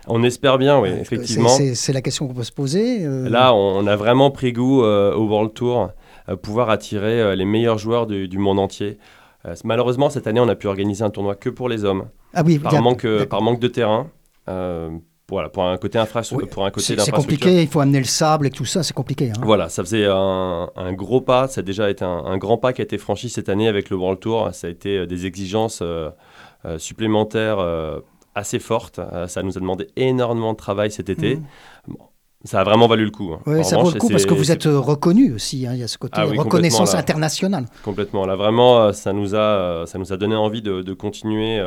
On 0.06 0.22
espère 0.22 0.58
bien, 0.58 0.78
oui, 0.80 0.88
effectivement. 1.00 1.48
C'est 1.74 1.92
la 1.92 2.02
question 2.02 2.26
qu'on 2.26 2.34
peut 2.34 2.42
se 2.44 2.52
poser. 2.52 3.06
Là, 3.06 3.54
on, 3.54 3.78
on 3.78 3.86
a 3.86 3.96
vraiment 3.96 4.30
pris 4.30 4.52
goût 4.52 4.82
au 4.82 5.26
World 5.28 5.54
Tour, 5.54 5.90
pouvoir 6.40 6.70
attirer 6.70 7.20
euh, 7.20 7.34
les 7.34 7.44
meilleurs 7.44 7.78
joueurs 7.78 8.06
du, 8.06 8.28
du 8.28 8.38
monde 8.38 8.58
entier. 8.58 8.98
Euh, 9.46 9.54
malheureusement, 9.64 10.08
cette 10.10 10.26
année, 10.26 10.40
on 10.40 10.48
a 10.48 10.54
pu 10.54 10.66
organiser 10.68 11.04
un 11.04 11.10
tournoi 11.10 11.34
que 11.34 11.50
pour 11.50 11.68
les 11.68 11.84
hommes, 11.84 12.06
ah 12.32 12.42
oui, 12.44 12.58
par 12.58 12.74
a- 12.74 12.80
manque, 12.80 13.04
euh, 13.04 13.26
par 13.26 13.42
manque 13.42 13.60
de 13.60 13.68
terrain. 13.68 14.08
Euh, 14.48 14.90
voilà, 15.28 15.48
pour 15.48 15.64
un 15.64 15.76
côté 15.78 15.98
infrastructure, 15.98 16.46
Oui, 16.58 16.72
C'est 16.82 17.10
compliqué, 17.10 17.62
il 17.62 17.68
faut 17.68 17.80
amener 17.80 17.98
le 17.98 18.04
sable 18.04 18.46
et 18.46 18.50
tout 18.50 18.66
ça, 18.66 18.82
c'est 18.82 18.92
compliqué. 18.92 19.30
hein. 19.30 19.40
Voilà, 19.42 19.68
ça 19.70 19.82
faisait 19.82 20.06
un, 20.06 20.68
un 20.76 20.92
gros 20.92 21.20
pas. 21.22 21.48
Ça 21.48 21.60
a 21.60 21.62
déjà 21.62 21.88
été 21.90 22.04
un, 22.04 22.08
un 22.26 22.36
grand 22.36 22.58
pas 22.58 22.72
qui 22.74 22.82
a 22.82 22.84
été 22.84 22.98
franchi 22.98 23.28
cette 23.30 23.48
année 23.48 23.66
avec 23.68 23.88
le 23.90 23.96
World 23.96 24.20
Tour. 24.20 24.50
Ça 24.52 24.66
a 24.66 24.70
été 24.70 24.98
euh, 24.98 25.06
des 25.06 25.24
exigences 25.26 25.80
euh, 25.82 26.10
euh, 26.66 26.78
supplémentaires 26.78 27.58
euh, 27.58 28.00
assez 28.34 28.58
fortes. 28.58 28.98
Euh, 28.98 29.26
ça 29.26 29.42
nous 29.42 29.56
a 29.56 29.60
demandé 29.60 29.86
énormément 29.96 30.52
de 30.52 30.58
travail 30.58 30.90
cet 30.90 31.08
été. 31.08 31.36
Mhm. 31.36 31.44
Ça 32.44 32.60
a 32.60 32.64
vraiment 32.64 32.86
valu 32.86 33.04
le 33.06 33.10
coup. 33.10 33.32
hein. 33.32 33.40
En 33.46 33.62
ça 33.62 33.78
vaut 33.78 33.90
le 33.90 33.98
coup 33.98 34.10
parce 34.10 34.26
que 34.26 34.34
vous 34.34 34.52
êtes 34.52 34.66
euh, 34.66 34.78
reconnu 34.78 35.32
aussi. 35.32 35.66
hein, 35.66 35.70
Il 35.72 35.80
y 35.80 35.82
a 35.82 35.88
ce 35.88 35.96
côté 35.96 36.14
Ah 36.16 36.26
oui, 36.26 36.36
reconnaissance 36.36 36.90
complètement, 36.90 37.00
internationale. 37.00 37.66
Complètement. 37.82 38.26
Là, 38.26 38.36
vraiment, 38.36 38.80
euh, 38.82 38.92
ça 38.92 39.12
nous 39.14 39.34
a, 39.34 39.38
euh, 39.38 39.86
ça 39.86 39.98
nous 39.98 40.12
a 40.12 40.16
donné 40.18 40.36
envie 40.36 40.60
de, 40.60 40.82
de 40.82 40.92
continuer 40.94 41.58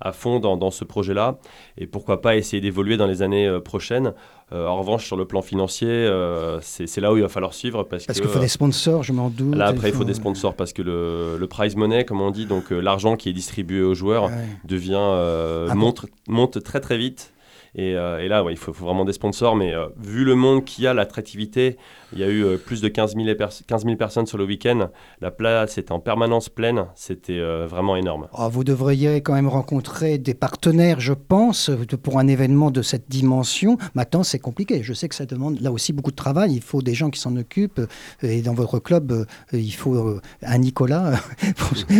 à 0.00 0.12
fond 0.12 0.38
dans, 0.38 0.56
dans 0.56 0.70
ce 0.70 0.84
projet-là. 0.84 1.38
Et 1.78 1.86
pourquoi 1.86 2.20
pas 2.20 2.36
essayer 2.36 2.60
d'évoluer 2.60 2.96
dans 2.96 3.06
les 3.06 3.22
années 3.22 3.58
prochaines. 3.64 4.12
Euh, 4.52 4.66
en 4.66 4.78
revanche, 4.78 5.06
sur 5.06 5.16
le 5.16 5.26
plan 5.26 5.42
financier, 5.42 5.88
euh, 5.88 6.58
c'est 6.60 7.00
là 7.00 7.12
où 7.12 7.16
il 7.16 7.22
va 7.22 7.28
falloir 7.28 7.54
suivre. 7.54 7.84
Parce, 7.84 8.06
Parce 8.06 8.20
qu'il 8.20 8.28
faut 8.30 8.38
des 8.40 8.48
sponsors, 8.48 9.02
je 9.02 9.12
m'en 9.12 9.28
doute. 9.30 9.54
Là, 9.54 9.66
après, 9.66 9.88
il 9.90 9.92
faut 9.92 9.98
faut- 9.98 10.04
des 10.04 10.14
sponsors 10.14 10.54
parce 10.54 10.72
que 10.72 10.82
le, 10.82 11.36
le 11.38 11.46
prize 11.46 11.76
money, 11.76 12.04
comme 12.04 12.20
on 12.20 12.30
dit, 12.30 12.46
donc 12.46 12.70
l'argent 12.70 13.16
qui 13.16 13.28
est 13.28 13.32
distribué 13.32 13.82
aux 13.82 13.94
joueurs, 13.94 14.24
Ouais. 14.24 14.30
devient 14.64 14.94
Ah 15.00 15.74
bon 15.74 15.92
monte 16.28 16.62
très 16.62 16.80
très 16.80 16.98
vite. 16.98 17.32
Et, 17.74 17.94
euh, 17.96 18.18
et 18.18 18.28
là, 18.28 18.44
il 18.50 18.56
faut, 18.56 18.72
faut 18.72 18.84
vraiment 18.84 19.04
des 19.04 19.12
sponsors. 19.12 19.56
Mais 19.56 19.74
euh, 19.74 19.88
vu 19.96 20.24
le 20.24 20.34
monde 20.34 20.64
qui 20.64 20.86
a, 20.86 20.94
l'attractivité, 20.94 21.76
il 22.12 22.18
y 22.18 22.24
a 22.24 22.28
eu 22.28 22.44
euh, 22.44 22.56
plus 22.56 22.80
de 22.80 22.88
15 22.88 23.14
000, 23.14 23.26
pers- 23.36 23.62
15 23.66 23.84
000 23.84 23.96
personnes 23.96 24.26
sur 24.26 24.38
le 24.38 24.44
week-end. 24.44 24.88
La 25.20 25.30
place 25.30 25.78
était 25.78 25.92
en 25.92 26.00
permanence 26.00 26.48
pleine. 26.48 26.86
C'était 26.94 27.38
euh, 27.38 27.66
vraiment 27.68 27.96
énorme. 27.96 28.28
Oh, 28.36 28.48
vous 28.50 28.64
devriez 28.64 29.20
quand 29.22 29.34
même 29.34 29.48
rencontrer 29.48 30.18
des 30.18 30.34
partenaires, 30.34 31.00
je 31.00 31.12
pense, 31.12 31.70
pour 32.02 32.18
un 32.18 32.26
événement 32.26 32.70
de 32.70 32.82
cette 32.82 33.08
dimension. 33.08 33.78
Maintenant, 33.94 34.22
c'est 34.22 34.38
compliqué. 34.38 34.82
Je 34.82 34.92
sais 34.92 35.08
que 35.08 35.14
ça 35.14 35.26
demande 35.26 35.60
là 35.60 35.70
aussi 35.72 35.92
beaucoup 35.92 36.10
de 36.10 36.16
travail. 36.16 36.52
Il 36.54 36.62
faut 36.62 36.82
des 36.82 36.94
gens 36.94 37.10
qui 37.10 37.20
s'en 37.20 37.36
occupent. 37.36 37.80
Et 38.22 38.42
dans 38.42 38.54
votre 38.54 38.78
club, 38.78 39.12
euh, 39.12 39.24
il 39.52 39.72
faut 39.74 40.18
un 40.42 40.58
Nicolas, 40.58 41.12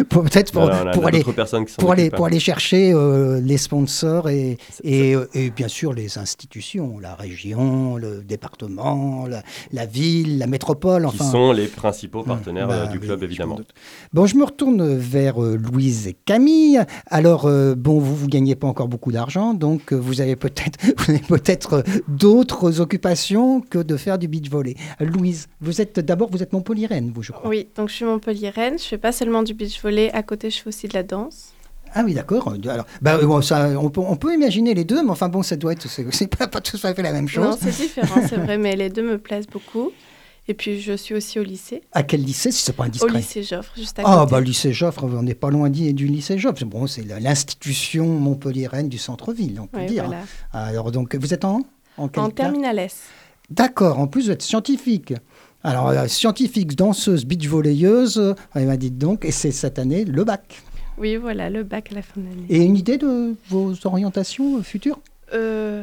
pour- 0.09 0.25
peut-être 0.25 0.53
pour, 0.53 0.63
aller, 0.63 0.79
aller, 2.03 2.11
hein. 2.13 2.25
aller 2.25 2.41
chercher 2.41 2.93
euh, 2.93 3.41
les 3.41 3.59
sponsors 3.59 4.29
et, 4.29 4.59
C'est- 4.71 4.87
et, 4.87 5.17
et 5.35 5.51
bien 5.51 5.69
sûr 5.69 5.93
les 5.93 6.19
institutions, 6.19 6.99
la 6.99 7.15
région, 7.15 7.97
le 7.97 8.23
département, 8.23 9.27
la, 9.27 9.43
la 9.73 9.87
ville, 9.87 10.00
la 10.39 10.47
métropole. 10.47 11.03
qui 11.03 11.09
Enfin, 11.09 11.25
sont 11.31 11.53
les 11.53 11.67
principaux 11.67 12.23
partenaires 12.23 12.69
Bah 12.69 12.75
euh, 12.75 12.87
du 12.87 12.99
oui, 12.99 13.07
club, 13.07 13.23
évidemment. 13.23 13.59
Bon, 14.13 14.27
je 14.27 14.37
me 14.37 14.45
retourne 14.45 14.97
vers 14.97 15.43
euh, 15.43 15.57
Louise 15.57 16.07
et 16.09 16.15
Camille. 16.25 16.81
Alors, 17.07 17.47
euh, 17.47 17.75
bon, 17.75 17.99
vous, 17.99 18.15
vous 18.17 18.27
gagnez 18.29 18.55
pas 18.57 18.67
encore 18.67 18.89
beaucoup 18.89 19.13
d'argent, 19.13 19.55
donc 19.55 19.93
euh, 19.93 19.97
vous 19.97 20.21
avez 20.21 20.37
peut-être 20.37 20.79
peut-être 21.29 21.75
euh, 21.75 21.83
d'autres 22.09 22.81
occupations 22.81 23.61
que 23.61 23.79
de 23.79 23.97
faire 23.97 24.19
du 24.19 24.29
beach 24.29 24.51
volley. 24.51 24.75
Euh, 25.01 25.05
Louise, 25.05 25.49
vous 25.61 25.81
êtes 25.81 26.01
d'abord, 26.01 26.31
vous 26.31 26.43
êtes 26.43 26.53
Montpelliéraine, 26.53 27.13
vous, 27.15 27.23
je 27.23 27.33
crois. 27.33 27.49
Oui, 27.49 27.69
donc 27.77 27.89
je 27.89 27.95
suis 27.95 28.05
Montpelliéraine. 28.05 28.79
Je 28.79 28.85
fais 28.85 28.99
pas 28.99 29.13
seulement 29.13 29.43
du 29.43 29.55
beach 29.55 29.81
volley. 29.83 30.11
À 30.13 30.23
côté, 30.23 30.51
je 30.51 30.59
fais 30.61 30.69
aussi 30.69 30.89
de 30.89 30.95
la 30.95 31.03
danse. 31.03 31.53
Ah 31.95 32.03
oui, 32.05 32.15
d'accord. 32.15 32.55
Alors, 32.69 32.87
bah, 33.03 33.17
euh, 33.17 33.27
bon, 33.27 33.41
ça, 33.43 33.69
on, 33.81 33.91
peut, 33.91 34.01
on 34.01 34.17
peut 34.17 34.33
imaginer 34.35 34.75
les 34.75 34.85
deux, 34.85 35.03
mais 35.03 35.11
enfin 35.11 35.29
bon, 35.29 35.43
ça 35.43 35.57
doit 35.57 35.73
être, 35.73 35.87
c'est 35.89 36.27
pas, 36.29 36.47
pas 36.47 36.61
tout 36.61 36.79
à 36.83 36.95
fait 36.95 37.03
la 37.03 37.13
même 37.13 37.25
Non, 37.25 37.29
chose. 37.53 37.59
c'est 37.61 37.77
différent, 37.77 38.21
c'est 38.29 38.37
vrai, 38.37 38.59
mais 38.59 38.77
les 38.77 38.89
deux 38.91 39.03
me 39.03 39.19
plaisent 39.19 39.47
beaucoup. 39.49 39.91
Et 40.49 40.55
puis, 40.55 40.81
je 40.81 40.95
suis 40.95 41.15
aussi 41.15 41.39
au 41.39 41.45
lycée. 41.45 41.83
À 41.93 42.03
quel 42.03 42.23
lycée, 42.25 42.51
si 42.51 42.63
c'est 42.63 42.73
pas 42.73 42.83
Au 42.85 42.87
indiscret 42.87 43.19
lycée 43.19 43.43
Joffre, 43.45 43.73
juste 43.77 43.99
à 44.01 44.03
Ah, 44.05 44.19
côté. 44.21 44.31
bah, 44.33 44.41
lycée 44.41 44.73
Joffre, 44.73 45.05
on 45.05 45.23
n'est 45.23 45.35
pas 45.35 45.51
loin 45.51 45.71
du 45.71 45.93
lycée 46.07 46.39
Joffre. 46.39 46.65
Bon, 46.65 46.87
c'est 46.89 47.03
l'institution 47.21 48.07
montpelliéraine 48.07 48.89
du 48.89 48.99
centre-ville, 48.99 49.61
on 49.61 49.67
peut 49.67 49.79
Ouais, 49.79 49.87
dire. 49.87 50.07
voilà. 50.07 50.23
Alors, 50.53 50.91
donc, 50.91 51.15
vous 51.15 51.33
êtes 51.35 51.45
en 51.45 51.61
En, 51.99 52.09
terminale 52.31 52.79
S. 52.81 52.97
D'accord, 53.49 53.99
en 54.01 54.07
plus, 54.07 54.25
vous 54.27 54.31
êtes 54.33 54.43
scientifique. 54.43 55.13
Alors, 55.63 55.89
euh, 55.91 56.07
scientifique, 56.09 56.75
danseuse, 56.75 57.27
beach 57.27 57.47
volleyeuse, 57.47 58.19
euh, 58.19 58.35
elle 58.55 58.67
m'a 58.67 58.77
dit 58.77 58.91
donc, 58.91 59.25
et 59.25 59.31
c'est 59.33 59.51
cette 59.53 59.79
année 59.79 60.05
le 60.05 60.25
bac. 60.25 60.63
Oui, 61.01 61.17
voilà, 61.17 61.49
le 61.51 61.63
bac 61.65 61.89
à 61.93 61.95
la 61.97 62.03
fin 62.03 62.21
de 62.21 62.27
l'année. 62.27 62.47
Et 62.51 62.63
une 62.63 62.77
idée 62.77 62.99
de 62.99 63.35
vos 63.49 63.73
orientations 63.85 64.63
futures? 64.63 65.01
Euh, 65.35 65.83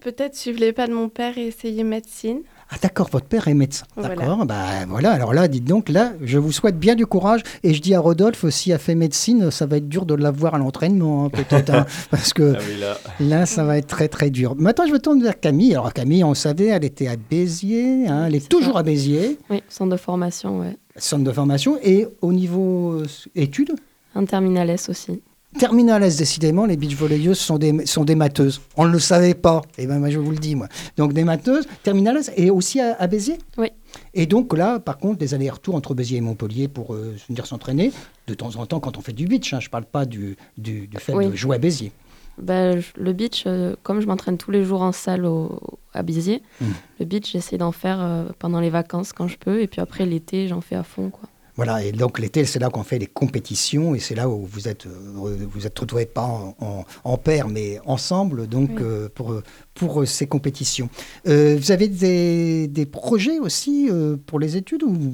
Peut-être 0.00 0.36
suivre 0.36 0.60
les 0.60 0.72
pas 0.74 0.86
de 0.86 0.92
mon 0.92 1.08
père 1.08 1.38
et 1.38 1.46
essayer 1.46 1.82
médecine. 1.82 2.40
Ah 2.70 2.76
d'accord, 2.82 3.08
votre 3.10 3.24
père 3.24 3.48
est 3.48 3.54
médecin. 3.54 3.86
Voilà. 3.96 4.14
D'accord, 4.14 4.44
bah 4.44 4.84
voilà, 4.86 5.12
alors 5.12 5.32
là, 5.32 5.48
dites 5.48 5.64
donc, 5.64 5.88
là, 5.88 6.12
je 6.22 6.36
vous 6.36 6.52
souhaite 6.52 6.78
bien 6.78 6.94
du 6.94 7.06
courage. 7.06 7.40
Et 7.62 7.72
je 7.72 7.80
dis 7.80 7.94
à 7.94 8.00
Rodolphe, 8.00 8.46
s'il 8.50 8.74
a 8.74 8.78
fait 8.78 8.94
médecine, 8.94 9.50
ça 9.50 9.64
va 9.64 9.78
être 9.78 9.88
dur 9.88 10.04
de 10.04 10.12
l'avoir 10.14 10.56
à 10.56 10.58
l'entraînement, 10.58 11.24
hein, 11.24 11.30
peut-être, 11.30 11.70
hein, 11.70 11.86
parce 12.10 12.34
que 12.34 12.52
Ah 12.54 12.60
oui, 12.68 12.78
là, 12.80 12.98
là, 13.20 13.46
ça 13.46 13.64
va 13.64 13.78
être 13.78 13.86
très 13.86 14.08
très 14.08 14.28
dur. 14.28 14.54
Maintenant, 14.56 14.86
je 14.86 14.92
me 14.92 14.98
tourne 14.98 15.22
vers 15.22 15.40
Camille. 15.40 15.72
Alors 15.72 15.94
Camille, 15.94 16.22
on 16.22 16.34
savait, 16.34 16.66
elle 16.66 16.84
était 16.84 17.06
à 17.08 17.16
Béziers, 17.16 18.06
hein, 18.06 18.26
elle 18.26 18.34
est 18.34 18.46
toujours 18.46 18.74
ça. 18.74 18.80
à 18.80 18.82
Béziers, 18.82 19.38
Oui, 19.48 19.62
centre 19.70 19.92
de 19.92 19.96
formation, 19.96 20.60
ouais. 20.60 20.76
centre 20.96 21.24
de 21.24 21.32
formation. 21.32 21.78
Et 21.82 22.06
au 22.20 22.32
niveau 22.34 22.92
euh, 23.00 23.06
études? 23.34 23.72
Un 24.14 24.24
terminal 24.24 24.70
S 24.70 24.88
aussi. 24.88 25.20
Terminal 25.58 26.02
S, 26.02 26.16
décidément, 26.16 26.66
les 26.66 26.76
beach 26.76 26.96
volleyeuses 26.96 27.38
sont 27.38 27.58
des, 27.58 27.86
sont 27.86 28.04
des 28.04 28.16
matheuses. 28.16 28.60
On 28.76 28.86
ne 28.86 28.90
le 28.92 28.98
savait 28.98 29.34
pas. 29.34 29.62
Et 29.78 29.86
ben, 29.86 30.00
moi, 30.00 30.10
je 30.10 30.18
vous 30.18 30.32
le 30.32 30.36
dis, 30.38 30.56
moi. 30.56 30.66
Donc, 30.96 31.12
des 31.12 31.22
matheuses. 31.22 31.66
Terminal 31.84 32.16
S, 32.16 32.32
et 32.36 32.50
aussi 32.50 32.80
à, 32.80 32.96
à 32.98 33.06
Béziers 33.06 33.38
Oui. 33.56 33.68
Et 34.14 34.26
donc, 34.26 34.56
là, 34.56 34.80
par 34.80 34.98
contre, 34.98 35.18
des 35.18 35.32
allers-retours 35.32 35.76
entre 35.76 35.94
Béziers 35.94 36.18
et 36.18 36.20
Montpellier 36.20 36.66
pour 36.66 36.94
euh, 36.94 37.14
venir 37.28 37.46
s'entraîner, 37.46 37.92
de 38.26 38.34
temps 38.34 38.56
en 38.56 38.66
temps, 38.66 38.80
quand 38.80 38.98
on 38.98 39.00
fait 39.00 39.12
du 39.12 39.26
beach. 39.26 39.52
hein. 39.54 39.60
Je 39.60 39.68
ne 39.68 39.70
parle 39.70 39.84
pas 39.84 40.06
du, 40.06 40.36
du, 40.58 40.88
du 40.88 40.96
fait 40.98 41.14
Oui. 41.14 41.28
de 41.28 41.36
jouer 41.36 41.54
à 41.54 41.58
Béziers. 41.60 41.92
Ben, 42.36 42.80
je- 42.80 43.00
le 43.00 43.12
beach, 43.12 43.44
euh, 43.46 43.76
comme 43.84 44.00
je 44.00 44.08
m'entraîne 44.08 44.38
tous 44.38 44.50
les 44.50 44.64
jours 44.64 44.82
en 44.82 44.90
salle 44.90 45.24
au, 45.24 45.60
à 45.92 46.02
Béziers, 46.02 46.42
Mm. 46.60 46.64
le 46.98 47.04
beach, 47.06 47.30
j'essaie 47.30 47.58
d'en 47.58 47.70
faire 47.70 48.00
euh, 48.00 48.24
pendant 48.40 48.58
les 48.58 48.70
vacances 48.70 49.12
quand 49.12 49.28
je 49.28 49.38
peux. 49.38 49.60
Et 49.62 49.68
puis 49.68 49.80
après, 49.80 50.04
l'été, 50.04 50.48
j'en 50.48 50.60
fais 50.60 50.74
à 50.74 50.82
fond. 50.82 51.10
Quoi. 51.10 51.28
Voilà, 51.56 51.84
et 51.84 51.92
donc 51.92 52.18
l'été, 52.18 52.44
c'est 52.46 52.58
là 52.58 52.68
qu'on 52.68 52.82
fait 52.82 52.98
les 52.98 53.06
compétitions, 53.06 53.94
et 53.94 54.00
c'est 54.00 54.16
là 54.16 54.28
où 54.28 54.44
vous 54.44 54.66
êtes, 54.66 54.86
euh, 54.86 55.36
vous 55.48 55.66
êtes 55.66 55.78
retrouvés 55.78 56.04
pas 56.06 56.22
en, 56.24 56.56
en, 56.60 56.84
en 57.04 57.16
paire, 57.16 57.46
mais 57.48 57.78
ensemble, 57.86 58.48
donc 58.48 58.70
Oui. 58.76 58.82
euh, 58.82 59.08
pour, 59.14 59.40
pour 59.74 60.02
euh, 60.02 60.04
ces 60.06 60.26
compétitions. 60.26 60.88
Euh, 61.28 61.56
vous 61.56 61.70
avez 61.70 61.86
des, 61.86 62.66
des 62.66 62.86
projets 62.86 63.38
aussi 63.38 63.88
euh, 63.88 64.16
pour 64.26 64.40
les 64.40 64.56
études 64.56 64.82
ou 64.82 65.12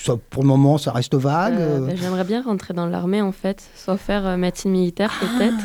ça- 0.00 0.14
pour 0.30 0.42
le 0.44 0.48
moment, 0.48 0.78
ça 0.78 0.92
reste 0.92 1.14
vague 1.16 1.56
ben, 1.58 1.96
J'aimerais 1.96 2.22
bien 2.24 2.40
rentrer 2.42 2.72
dans 2.72 2.86
l'armée 2.86 3.20
en 3.20 3.32
fait, 3.32 3.60
soit 3.74 3.96
faire 3.96 4.38
médecine 4.38 4.70
militaire 4.70 5.12
peut-être, 5.20 5.56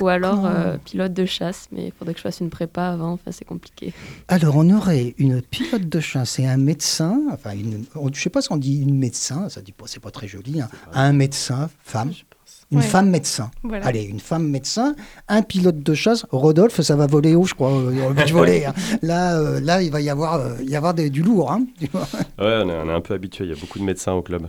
ou 0.00 0.08
alors 0.08 0.46
euh, 0.46 0.76
pilote 0.84 1.12
de 1.12 1.24
chasse, 1.24 1.68
mais 1.72 1.86
il 1.86 1.92
faudrait 1.92 2.14
que 2.14 2.18
je 2.18 2.22
fasse 2.24 2.40
une 2.40 2.50
prépa 2.50 2.84
avant, 2.88 3.12
enfin 3.12 3.30
c'est 3.30 3.44
compliqué. 3.44 3.92
Alors, 4.28 4.56
on 4.56 4.68
aurait 4.70 5.14
une 5.18 5.42
pilote 5.42 5.88
de 5.88 6.00
chasse 6.00 6.38
et 6.38 6.46
un 6.46 6.56
médecin, 6.56 7.20
enfin, 7.32 7.52
une, 7.52 7.84
on- 7.94 8.04
je 8.06 8.10
ne 8.10 8.14
sais 8.22 8.30
pas 8.30 8.42
si 8.42 8.52
on 8.52 8.56
dit 8.56 8.80
une 8.80 8.96
médecin, 8.98 9.48
ça 9.48 9.60
dit 9.60 9.72
pas, 9.72 9.84
c'est 9.86 10.00
pas 10.00 10.10
très 10.10 10.28
joli, 10.28 10.60
hein, 10.60 10.68
un 10.94 11.12
médecin, 11.12 11.68
femme, 11.84 12.12
une 12.70 12.78
Ouais. 12.78 12.84
femme 12.84 13.10
médecin. 13.10 13.50
Voilà. 13.62 13.84
Allez, 13.86 14.02
une 14.04 14.20
femme 14.20 14.48
médecin, 14.48 14.94
un 15.28 15.42
pilote 15.42 15.80
de 15.80 15.92
chasse. 15.94 16.24
Rodolphe, 16.30 16.80
ça 16.80 16.96
va 16.96 17.06
voler 17.06 17.34
haut, 17.34 17.44
je 17.44 17.52
crois, 17.54 17.70
euh, 17.70 18.08
au 18.10 18.14
beach 18.14 18.32
volley, 18.32 18.64
hein. 18.64 18.72
Là, 19.02 19.38
euh, 19.38 19.60
là, 19.60 19.82
il 19.82 19.90
va 19.90 20.00
y 20.00 20.08
avoir, 20.08 20.34
euh, 20.34 20.56
y 20.66 20.74
avoir 20.74 20.94
des- 20.94 21.10
du 21.10 21.22
lourd. 21.22 21.52
hein. 21.52 21.66
ouais, 21.82 21.92
on 22.38 22.68
est, 22.70 22.76
on 22.76 22.88
est 22.88 22.92
un 22.94 23.00
peu 23.02 23.12
habitué. 23.14 23.44
Il 23.44 23.50
y 23.50 23.52
a 23.52 23.56
beaucoup 23.60 23.78
de 23.78 23.84
médecins 23.84 24.12
au 24.12 24.22
club. 24.22 24.46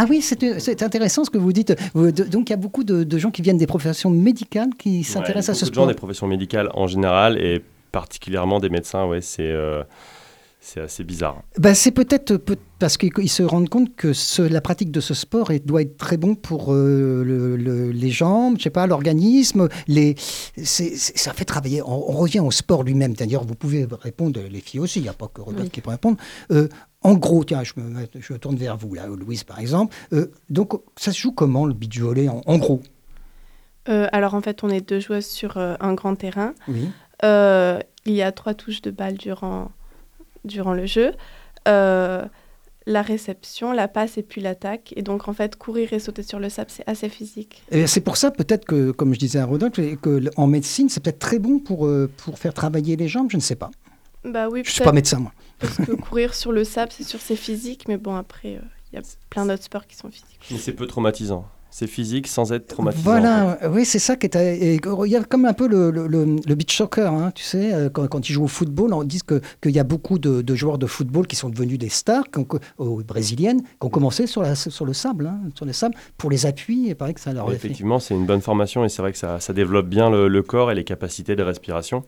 Ah 0.00 0.06
oui, 0.08 0.22
c'est 0.22 0.82
intéressant 0.82 1.24
ce 1.24 1.30
que 1.30 1.38
vous 1.38 1.52
dites. 1.52 1.74
Donc, 1.94 2.48
il 2.48 2.50
y 2.50 2.52
a 2.52 2.56
beaucoup 2.56 2.84
de, 2.84 3.02
de 3.02 3.18
gens 3.18 3.30
qui 3.32 3.42
viennent 3.42 3.58
des 3.58 3.66
professions 3.66 4.10
médicales 4.10 4.68
qui 4.78 5.02
s'intéressent 5.02 5.48
Ouais, 5.48 5.50
à 5.50 5.54
ce 5.54 5.64
beaucoup 5.64 5.70
de 5.70 5.74
gens 5.74 5.80
sport. 5.82 5.86
des 5.88 5.94
professions 5.94 6.26
médicales 6.28 6.70
en 6.74 6.86
général 6.86 7.36
et 7.38 7.62
particulièrement 7.90 8.60
des 8.60 8.68
médecins. 8.68 9.06
Ouais, 9.06 9.20
c'est 9.20 9.42
euh, 9.50 9.82
c'est 10.60 10.80
assez 10.80 11.04
bizarre. 11.04 11.42
Ben, 11.58 11.72
c'est 11.74 11.92
peut-être 11.92 12.36
peut- 12.36 12.56
parce 12.78 12.96
qu'ils 12.96 13.10
ils 13.18 13.28
se 13.28 13.42
rendent 13.42 13.68
compte 13.68 13.94
que 13.96 14.12
ce- 14.12 14.42
la 14.42 14.60
pratique 14.60 14.90
de 14.90 15.00
ce 15.00 15.14
sport 15.14 15.50
est- 15.50 15.64
doit 15.64 15.82
être 15.82 15.96
très 15.96 16.16
bon 16.16 16.34
pour 16.34 16.72
euh, 16.74 17.22
le- 17.24 17.56
le- 17.56 17.90
les 17.90 18.10
jambes, 18.10 18.56
je 18.58 18.64
sais 18.64 18.70
pas, 18.70 18.86
l'organisme. 18.86 19.68
Les, 19.86 20.14
ça 20.18 21.32
fait 21.32 21.44
travailler. 21.44 21.80
On, 21.82 22.10
on 22.10 22.12
revient 22.12 22.40
au 22.40 22.50
sport 22.50 22.82
lui-même. 22.82 23.14
D'ailleurs, 23.14 23.44
vous 23.44 23.54
pouvez 23.54 23.86
répondre, 24.00 24.40
les 24.50 24.60
filles 24.60 24.80
aussi. 24.80 24.98
Il 24.98 25.02
n'y 25.02 25.08
a 25.08 25.12
pas 25.14 25.28
que 25.28 25.40
Rodolphe 25.40 25.64
Oui. 25.64 25.70
qui 25.70 25.80
peut 25.80 25.90
répondre. 25.90 26.18
Euh, 26.50 26.68
en 27.02 27.14
gros, 27.14 27.44
tiens, 27.44 27.62
je 27.64 27.72
me, 27.76 27.88
mets- 27.88 28.08
je 28.18 28.32
me 28.32 28.38
tourne 28.38 28.56
vers 28.56 28.76
vous 28.76 28.94
là, 28.94 29.06
Louise 29.06 29.44
par 29.44 29.60
exemple. 29.60 29.94
Euh, 30.12 30.32
donc, 30.50 30.72
ça 30.96 31.12
se 31.12 31.18
joue 31.20 31.32
comment 31.32 31.64
le 31.66 31.74
beach 31.74 31.98
volley 32.00 32.28
en, 32.28 32.42
en 32.44 32.58
gros? 32.58 32.80
Euh, 33.88 34.06
alors 34.12 34.34
en 34.34 34.40
fait, 34.42 34.64
on 34.64 34.68
est 34.68 34.86
deux 34.86 35.00
joueuses 35.00 35.26
sur 35.26 35.56
euh, 35.56 35.74
un 35.80 35.94
grand 35.94 36.14
terrain. 36.16 36.52
Oui. 36.66 36.90
Euh, 37.24 37.78
il 38.04 38.12
y 38.14 38.22
a 38.22 38.32
trois 38.32 38.54
touches 38.54 38.82
de 38.82 38.90
balle 38.90 39.14
durant, 39.16 39.70
durant 40.44 40.72
le 40.74 40.86
jeu. 40.86 41.12
Euh, 41.66 42.24
la 42.86 43.02
réception, 43.02 43.72
la 43.72 43.86
passe 43.86 44.16
et 44.16 44.22
puis 44.22 44.40
l'attaque. 44.40 44.94
Et 44.96 45.02
donc 45.02 45.28
en 45.28 45.32
fait, 45.32 45.56
courir 45.56 45.92
et 45.92 45.98
sauter 45.98 46.22
sur 46.22 46.38
le 46.38 46.48
sable, 46.48 46.70
c'est 46.70 46.88
assez 46.88 47.08
physique. 47.08 47.62
Et 47.70 47.86
c'est 47.86 48.00
pour 48.00 48.16
ça 48.16 48.30
peut-être 48.30 48.64
que, 48.64 48.90
comme 48.92 49.12
je 49.12 49.18
disais 49.18 49.38
à 49.38 49.44
Rodolphe, 49.44 49.78
que 50.00 50.22
en 50.36 50.46
médecine, 50.46 50.88
c'est 50.88 51.02
peut-être 51.02 51.18
très 51.18 51.38
bon 51.38 51.58
pour, 51.58 51.86
euh, 51.86 52.10
pour 52.24 52.38
faire 52.38 52.54
travailler 52.54 52.96
les 52.96 53.08
jambes. 53.08 53.30
Je 53.30 53.36
ne 53.36 53.42
sais 53.42 53.56
pas. 53.56 53.70
Bah 54.24 54.48
oui, 54.48 54.62
Je 54.64 54.70
suis 54.70 54.82
pas 54.82 54.92
médecin 54.92 55.18
moi. 55.18 55.32
parce 55.60 55.76
que 55.76 55.92
courir 56.08 56.34
sur 56.34 56.50
le 56.50 56.64
sable, 56.64 56.90
c'est 56.92 57.04
sûr, 57.04 57.20
c'est 57.20 57.36
physique. 57.36 57.86
Mais 57.88 57.98
bon, 57.98 58.14
après, 58.16 58.56
euh, 58.56 58.60
il 58.92 58.96
y 58.96 58.98
a 58.98 59.02
plein 59.30 59.44
d'autres 59.46 59.62
sports 59.64 59.86
qui 59.86 59.96
sont 59.96 60.10
physiques. 60.10 60.48
Mais 60.50 60.58
c'est 60.58 60.72
peu 60.72 60.86
traumatisant. 60.86 61.46
C'est 61.78 61.86
physique 61.86 62.26
sans 62.26 62.52
être 62.52 62.66
traumatisant. 62.66 63.08
en 63.12 63.14
fait. 63.14 63.20
Voilà, 63.20 63.58
oui, 63.70 63.84
c'est 63.84 64.00
ça 64.00 64.16
qui 64.16 64.26
est. 64.26 64.80
Il 64.84 65.10
y 65.12 65.14
a 65.16 65.22
comme 65.22 65.44
un 65.44 65.52
peu 65.52 65.68
le, 65.68 65.92
le, 65.92 66.08
le- 66.08 66.54
beach 66.56 66.76
soccer, 66.76 67.12
hein, 67.12 67.30
tu 67.32 67.44
sais, 67.44 67.72
euh, 67.72 67.88
quand, 67.88 68.08
quand 68.08 68.28
ils 68.28 68.32
jouent 68.32 68.46
au 68.46 68.48
football, 68.48 68.92
on 68.92 69.04
dit 69.04 69.20
que- 69.24 69.40
qu'il 69.62 69.70
y 69.70 69.78
a 69.78 69.84
beaucoup 69.84 70.18
de, 70.18 70.42
de 70.42 70.54
joueurs 70.56 70.78
de 70.78 70.86
football 70.86 71.28
qui 71.28 71.36
sont 71.36 71.48
devenus 71.50 71.78
des 71.78 71.88
stars, 71.88 72.24
qui 72.32 72.40
ont 72.40 72.44
co- 72.44 72.58
aux 72.78 72.96
brésiliennes, 73.04 73.62
qui 73.62 73.68
ont 73.86 73.90
commencé 73.90 74.26
sur, 74.26 74.42
la, 74.42 74.56
sur 74.56 74.84
le 74.86 74.92
sable, 74.92 75.28
hein, 75.28 75.38
sur 75.54 75.66
le 75.66 75.72
sable, 75.72 75.94
pour 76.16 76.30
les 76.30 76.46
appuis, 76.46 76.88
et 76.88 76.96
paraît 76.96 77.14
que 77.14 77.20
ça 77.20 77.32
leur 77.32 77.46
effectivement, 77.52 78.00
c'est 78.00 78.14
une 78.14 78.26
bonne 78.26 78.40
formation 78.40 78.84
et 78.84 78.88
c'est 78.88 79.00
vrai 79.02 79.12
que 79.12 79.18
ça, 79.18 79.38
ça 79.38 79.52
développe 79.52 79.86
bien 79.86 80.10
le, 80.10 80.26
le 80.26 80.42
corps 80.42 80.72
et 80.72 80.74
les 80.74 80.82
capacités 80.84 81.36
de 81.36 81.44
respiration. 81.44 82.02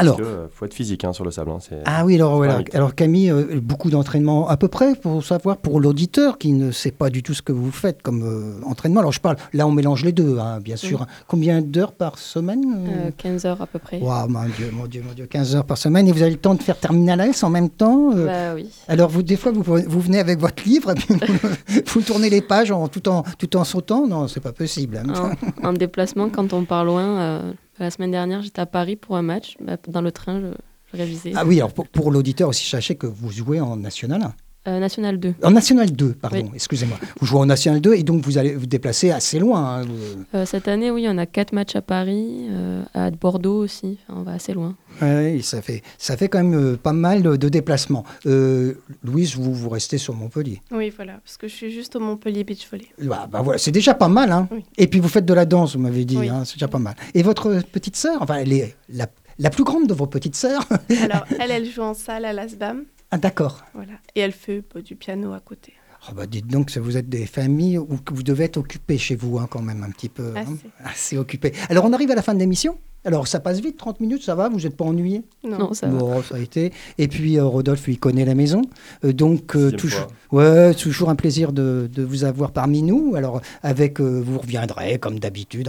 Alors, 0.00 0.16
que, 0.16 0.22
euh, 0.22 0.46
faut 0.52 0.64
être 0.64 0.74
physique 0.74 1.04
hein, 1.04 1.12
sur 1.12 1.24
le 1.24 1.30
sable. 1.30 1.50
hein, 1.50 1.58
c'est- 1.60 1.82
Ah 1.84 2.04
oui, 2.04 2.14
alors, 2.16 2.36
voilà. 2.36 2.62
Camille, 2.96 3.30
euh, 3.30 3.60
beaucoup 3.60 3.90
d'entraînement 3.90 4.48
à 4.48 4.56
peu 4.56 4.68
près 4.68 4.94
pour 4.94 5.22
savoir, 5.24 5.56
pour 5.58 5.80
l'auditeur 5.80 6.38
qui 6.38 6.52
ne 6.52 6.70
sait 6.72 6.90
pas 6.90 7.10
du 7.10 7.22
tout 7.22 7.34
ce 7.34 7.42
que 7.42 7.52
vous 7.52 7.70
faites 7.70 8.02
comme 8.02 8.22
euh, 8.24 8.60
entraînement. 8.66 9.00
Alors 9.00 9.12
je 9.12 9.20
parle, 9.20 9.36
là 9.52 9.66
on 9.66 9.70
mélange 9.72 10.04
les 10.04 10.12
deux, 10.12 10.38
hein, 10.38 10.58
bien 10.60 10.76
sûr. 10.76 11.06
Combien 11.26 11.60
d'heures 11.62 11.92
par 11.92 12.18
semaine 12.18 12.64
Euh, 12.88 13.10
15 13.16 13.44
heures 13.46 13.62
à 13.62 13.66
peu 13.66 13.78
près. 13.78 13.98
Waouh, 14.00 14.28
mon 14.28 14.44
Dieu, 14.56 14.70
mon 14.72 14.86
Dieu, 14.86 15.02
mon 15.06 15.12
Dieu, 15.14 15.26
15 15.26 15.54
heures 15.56 15.64
par 15.64 15.78
semaine. 15.78 16.08
Et 16.08 16.12
vous 16.12 16.22
avez 16.22 16.30
le 16.32 16.36
temps 16.38 16.54
de 16.54 16.62
faire 16.62 16.78
Terminal 16.78 17.20
S 17.20 17.42
en 17.42 17.50
même 17.50 17.70
temps 17.70 18.10
euh, 18.14 18.26
Bah 18.26 18.54
oui. 18.54 18.68
Alors 18.88 19.08
vous, 19.10 19.22
des 19.22 19.36
fois, 19.36 19.52
vous, 19.52 19.62
vous 19.62 20.00
venez 20.00 20.18
avec 20.18 20.38
votre 20.40 20.62
livre 20.64 20.90
et 20.92 20.94
puis 20.94 21.14
vous, 21.14 21.48
vous 21.86 22.00
tournez 22.02 22.30
les 22.30 22.40
pages 22.40 22.70
en, 22.70 22.88
tout, 22.88 23.08
en, 23.08 23.22
tout 23.38 23.56
en 23.56 23.64
sautant 23.64 24.06
Non, 24.06 24.28
c'est 24.28 24.40
pas 24.40 24.52
possible. 24.52 25.00
hein. 25.06 25.32
En, 25.62 25.68
en 25.68 25.72
déplacement, 25.72 26.28
quand 26.30 26.52
on 26.52 26.64
part 26.64 26.84
loin, 26.84 27.20
euh, 27.20 27.52
la 27.78 27.90
semaine 27.90 28.10
dernière, 28.10 28.42
j'étais 28.42 28.60
à 28.60 28.66
Paris 28.66 28.96
pour 28.96 29.16
un 29.16 29.22
match. 29.22 29.56
Bah, 29.60 29.76
dans 29.86 30.00
le 30.00 30.12
train, 30.12 30.40
je, 30.40 30.96
révisais. 30.96 31.32
Ah 31.34 31.44
oui, 31.44 31.58
alors 31.58 31.72
pour, 31.72 32.10
l'auditeur 32.10 32.48
aussi, 32.48 32.68
sachez 32.68 32.96
que 32.96 33.06
vous 33.06 33.30
jouez 33.30 33.60
en 33.60 33.76
National 33.76 34.22
1. 34.22 34.34
Euh, 34.66 34.80
National 34.80 35.18
2. 35.18 35.34
En 35.44 35.50
National 35.52 35.90
2, 35.90 36.12
pardon, 36.14 36.36
Oui. 36.42 36.50
excusez-moi. 36.54 36.98
Vous 37.20 37.26
jouez 37.26 37.38
en 37.40 37.46
National 37.46 37.80
2 37.80 37.94
et 37.94 38.02
donc 38.02 38.22
vous 38.24 38.36
allez 38.36 38.54
vous 38.54 38.66
déplacer 38.66 39.10
assez 39.10 39.38
loin. 39.38 39.80
hein, 39.80 39.82
vous- 39.84 40.24
Euh, 40.34 40.44
cette 40.44 40.68
année, 40.68 40.90
oui, 40.90 41.06
on 41.08 41.16
a 41.16 41.24
quatre 41.26 41.52
matchs 41.52 41.76
à 41.76 41.80
Paris, 41.80 42.48
euh, 42.50 42.82
à 42.92 43.10
Bordeaux 43.10 43.56
aussi. 43.62 43.98
Enfin, 44.08 44.20
on 44.20 44.22
va 44.24 44.32
assez 44.32 44.52
loin. 44.52 44.74
Oui, 45.00 45.42
ça 45.42 45.62
fait, 45.62 45.82
ça 45.96 46.16
fait 46.18 46.28
quand 46.28 46.42
même 46.42 46.54
euh, 46.54 46.76
pas 46.76 46.92
mal 46.92 47.22
de, 47.22 47.48
déplacements. 47.48 48.04
Euh, 48.26 48.74
Louise, 49.02 49.36
vous, 49.36 49.54
vous 49.54 49.68
restez 49.70 49.96
sur 49.96 50.12
Montpellier. 50.14 50.60
Oui, 50.72 50.92
voilà, 50.94 51.14
parce 51.24 51.38
que 51.38 51.48
je 51.48 51.54
suis 51.54 51.70
juste 51.70 51.96
au 51.96 52.00
Montpellier 52.00 52.44
Beach 52.44 52.68
Volley. 52.70 52.88
Bah, 53.00 53.26
bah 53.30 53.40
voilà, 53.42 53.58
c'est 53.58 53.70
déjà 53.70 53.94
pas 53.94 54.08
mal. 54.08 54.32
Hein. 54.32 54.48
Oui. 54.50 54.64
Et 54.76 54.86
puis 54.88 55.00
vous 55.00 55.08
faites 55.08 55.24
de 55.24 55.34
la 55.34 55.46
danse, 55.46 55.76
vous 55.76 55.82
m'avez 55.82 56.04
dit, 56.04 56.18
Oui. 56.18 56.28
hein, 56.28 56.42
c'est 56.44 56.56
déjà 56.56 56.68
pas 56.68 56.78
mal. 56.80 56.94
Et 57.14 57.22
votre 57.22 57.62
petite 57.72 57.96
sœur, 57.96 58.20
enfin, 58.20 58.34
elle 58.34 58.52
est 58.52 58.74
la, 58.90 59.06
la 59.38 59.48
plus 59.50 59.64
grande 59.64 59.86
de 59.86 59.94
vos 59.94 60.06
petites 60.06 60.36
sœurs 60.36 60.66
Alors, 61.02 61.24
elle, 61.40 61.52
elle 61.52 61.64
joue 61.70 61.82
en 61.82 61.94
salle 61.94 62.24
à 62.26 62.32
l'ASBAM, 62.34 62.82
Ah 63.10 63.18
d'accord. 63.18 63.64
voilà. 63.74 63.92
Et 64.14 64.20
elle 64.20 64.32
fait 64.32 64.62
bah, 64.74 64.80
du 64.82 64.94
piano 64.96 65.32
à 65.32 65.40
côté. 65.40 65.72
Ah 66.08 66.12
bah 66.14 66.26
dites 66.26 66.46
donc, 66.46 66.70
ça 66.70 66.80
vous 66.80 66.96
êtes 66.96 67.08
des 67.08 67.26
familles 67.26 67.76
où 67.78 67.96
que 67.96 68.14
vous 68.14 68.22
devez 68.22 68.44
être 68.44 68.56
occupés 68.56 68.98
chez 68.98 69.16
vous, 69.16 69.38
hein, 69.38 69.48
quand 69.50 69.62
même, 69.62 69.82
un 69.82 69.90
petit 69.90 70.08
peu. 70.08 70.32
hein. 70.36 70.42
Assez. 70.42 70.70
Assez 70.84 71.18
occupés. 71.18 71.52
Alors 71.70 71.84
on 71.84 71.92
arrive 71.92 72.10
à 72.10 72.14
la 72.14 72.22
fin 72.22 72.34
de 72.34 72.38
l'émission. 72.38 72.78
Alors 73.04 73.26
ça 73.28 73.40
passe 73.40 73.60
vite, 73.60 73.76
30 73.78 74.00
minutes, 74.00 74.22
ça 74.24 74.34
va 74.34 74.48
Vous 74.48 74.58
n'êtes 74.60 74.76
pas 74.76 74.84
ennuyé 74.84 75.22
Non. 75.44 75.58
Non, 75.58 75.74
ça 75.74 75.86
va. 75.88 75.98
Bon, 75.98 76.22
ça 76.22 76.34
a 76.36 76.38
été. 76.38 76.72
Et 76.98 77.08
puis 77.08 77.38
euh, 77.38 77.44
Rodolphe, 77.44 77.86
il 77.88 77.98
connaît 77.98 78.24
la 78.24 78.34
maison. 78.34 78.62
Euh, 79.04 79.12
donc, 79.12 79.56
euh, 79.56 79.70
toujours, 79.70 80.08
ouais, 80.32 80.74
toujours 80.74 81.08
un 81.08 81.14
plaisir 81.16 81.52
de, 81.52 81.88
de 81.92 82.02
vous 82.02 82.24
avoir 82.24 82.50
parmi 82.52 82.82
nous. 82.82 83.14
Alors, 83.16 83.40
avec, 83.62 84.00
euh, 84.00 84.20
vous 84.20 84.38
reviendrez 84.38 84.98
comme 84.98 85.18
d'habitude. 85.20 85.68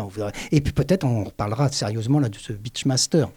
Et 0.51 0.61
puis 0.61 0.73
peut-être 0.73 1.05
on 1.05 1.23
reparlera 1.23 1.69
sérieusement 1.69 2.19
là, 2.19 2.29
de 2.29 2.35
ce 2.37 2.51
Beachmaster. 2.51 3.29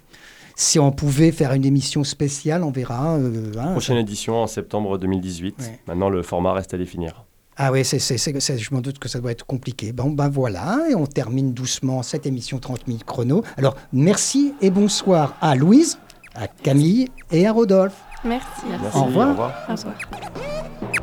Si 0.55 0.79
on 0.79 0.91
pouvait 0.91 1.31
faire 1.31 1.53
une 1.53 1.65
émission 1.65 2.03
spéciale, 2.03 2.63
on 2.63 2.71
verra. 2.71 3.15
euh, 3.17 3.51
hein. 3.59 3.71
Prochaine 3.71 3.97
édition 3.97 4.35
en 4.41 4.47
septembre 4.47 4.97
2018. 4.97 5.55
Ouais. 5.59 5.79
Maintenant, 5.87 6.09
le 6.09 6.21
format 6.23 6.53
reste 6.53 6.73
à 6.73 6.77
définir. 6.77 7.23
Ah 7.55 7.71
oui, 7.71 7.85
c'est, 7.85 7.99
c'est, 7.99 8.17
c'est- 8.17 8.39
c'est- 8.39 8.57
je 8.57 8.73
m'en 8.73 8.81
doute 8.81 8.97
que 8.99 9.07
ça 9.07 9.19
doit 9.19 9.31
être 9.31 9.45
compliqué. 9.45 9.91
Bon, 9.93 10.09
ben 10.09 10.27
voilà, 10.29 10.79
et 10.89 10.95
on 10.95 11.05
termine 11.05 11.53
doucement 11.53 12.01
cette 12.01 12.25
émission 12.25 12.57
30 12.59 12.87
minutes 12.87 13.03
chrono. 13.03 13.43
Alors, 13.57 13.75
merci 13.91 14.53
et 14.61 14.71
bonsoir 14.71 15.35
à 15.41 15.55
Louise, 15.55 15.99
à 16.35 16.47
Camille 16.47 17.09
et 17.31 17.45
à 17.45 17.51
Rodolphe. 17.51 17.93
Merci. 18.25 18.47
Merci, 18.69 18.97
Au 18.97 19.03
revoir. 19.03 19.27
Au 19.27 19.31
revoir. 19.31 19.51
Au 19.69 19.71
revoir. 19.73 19.93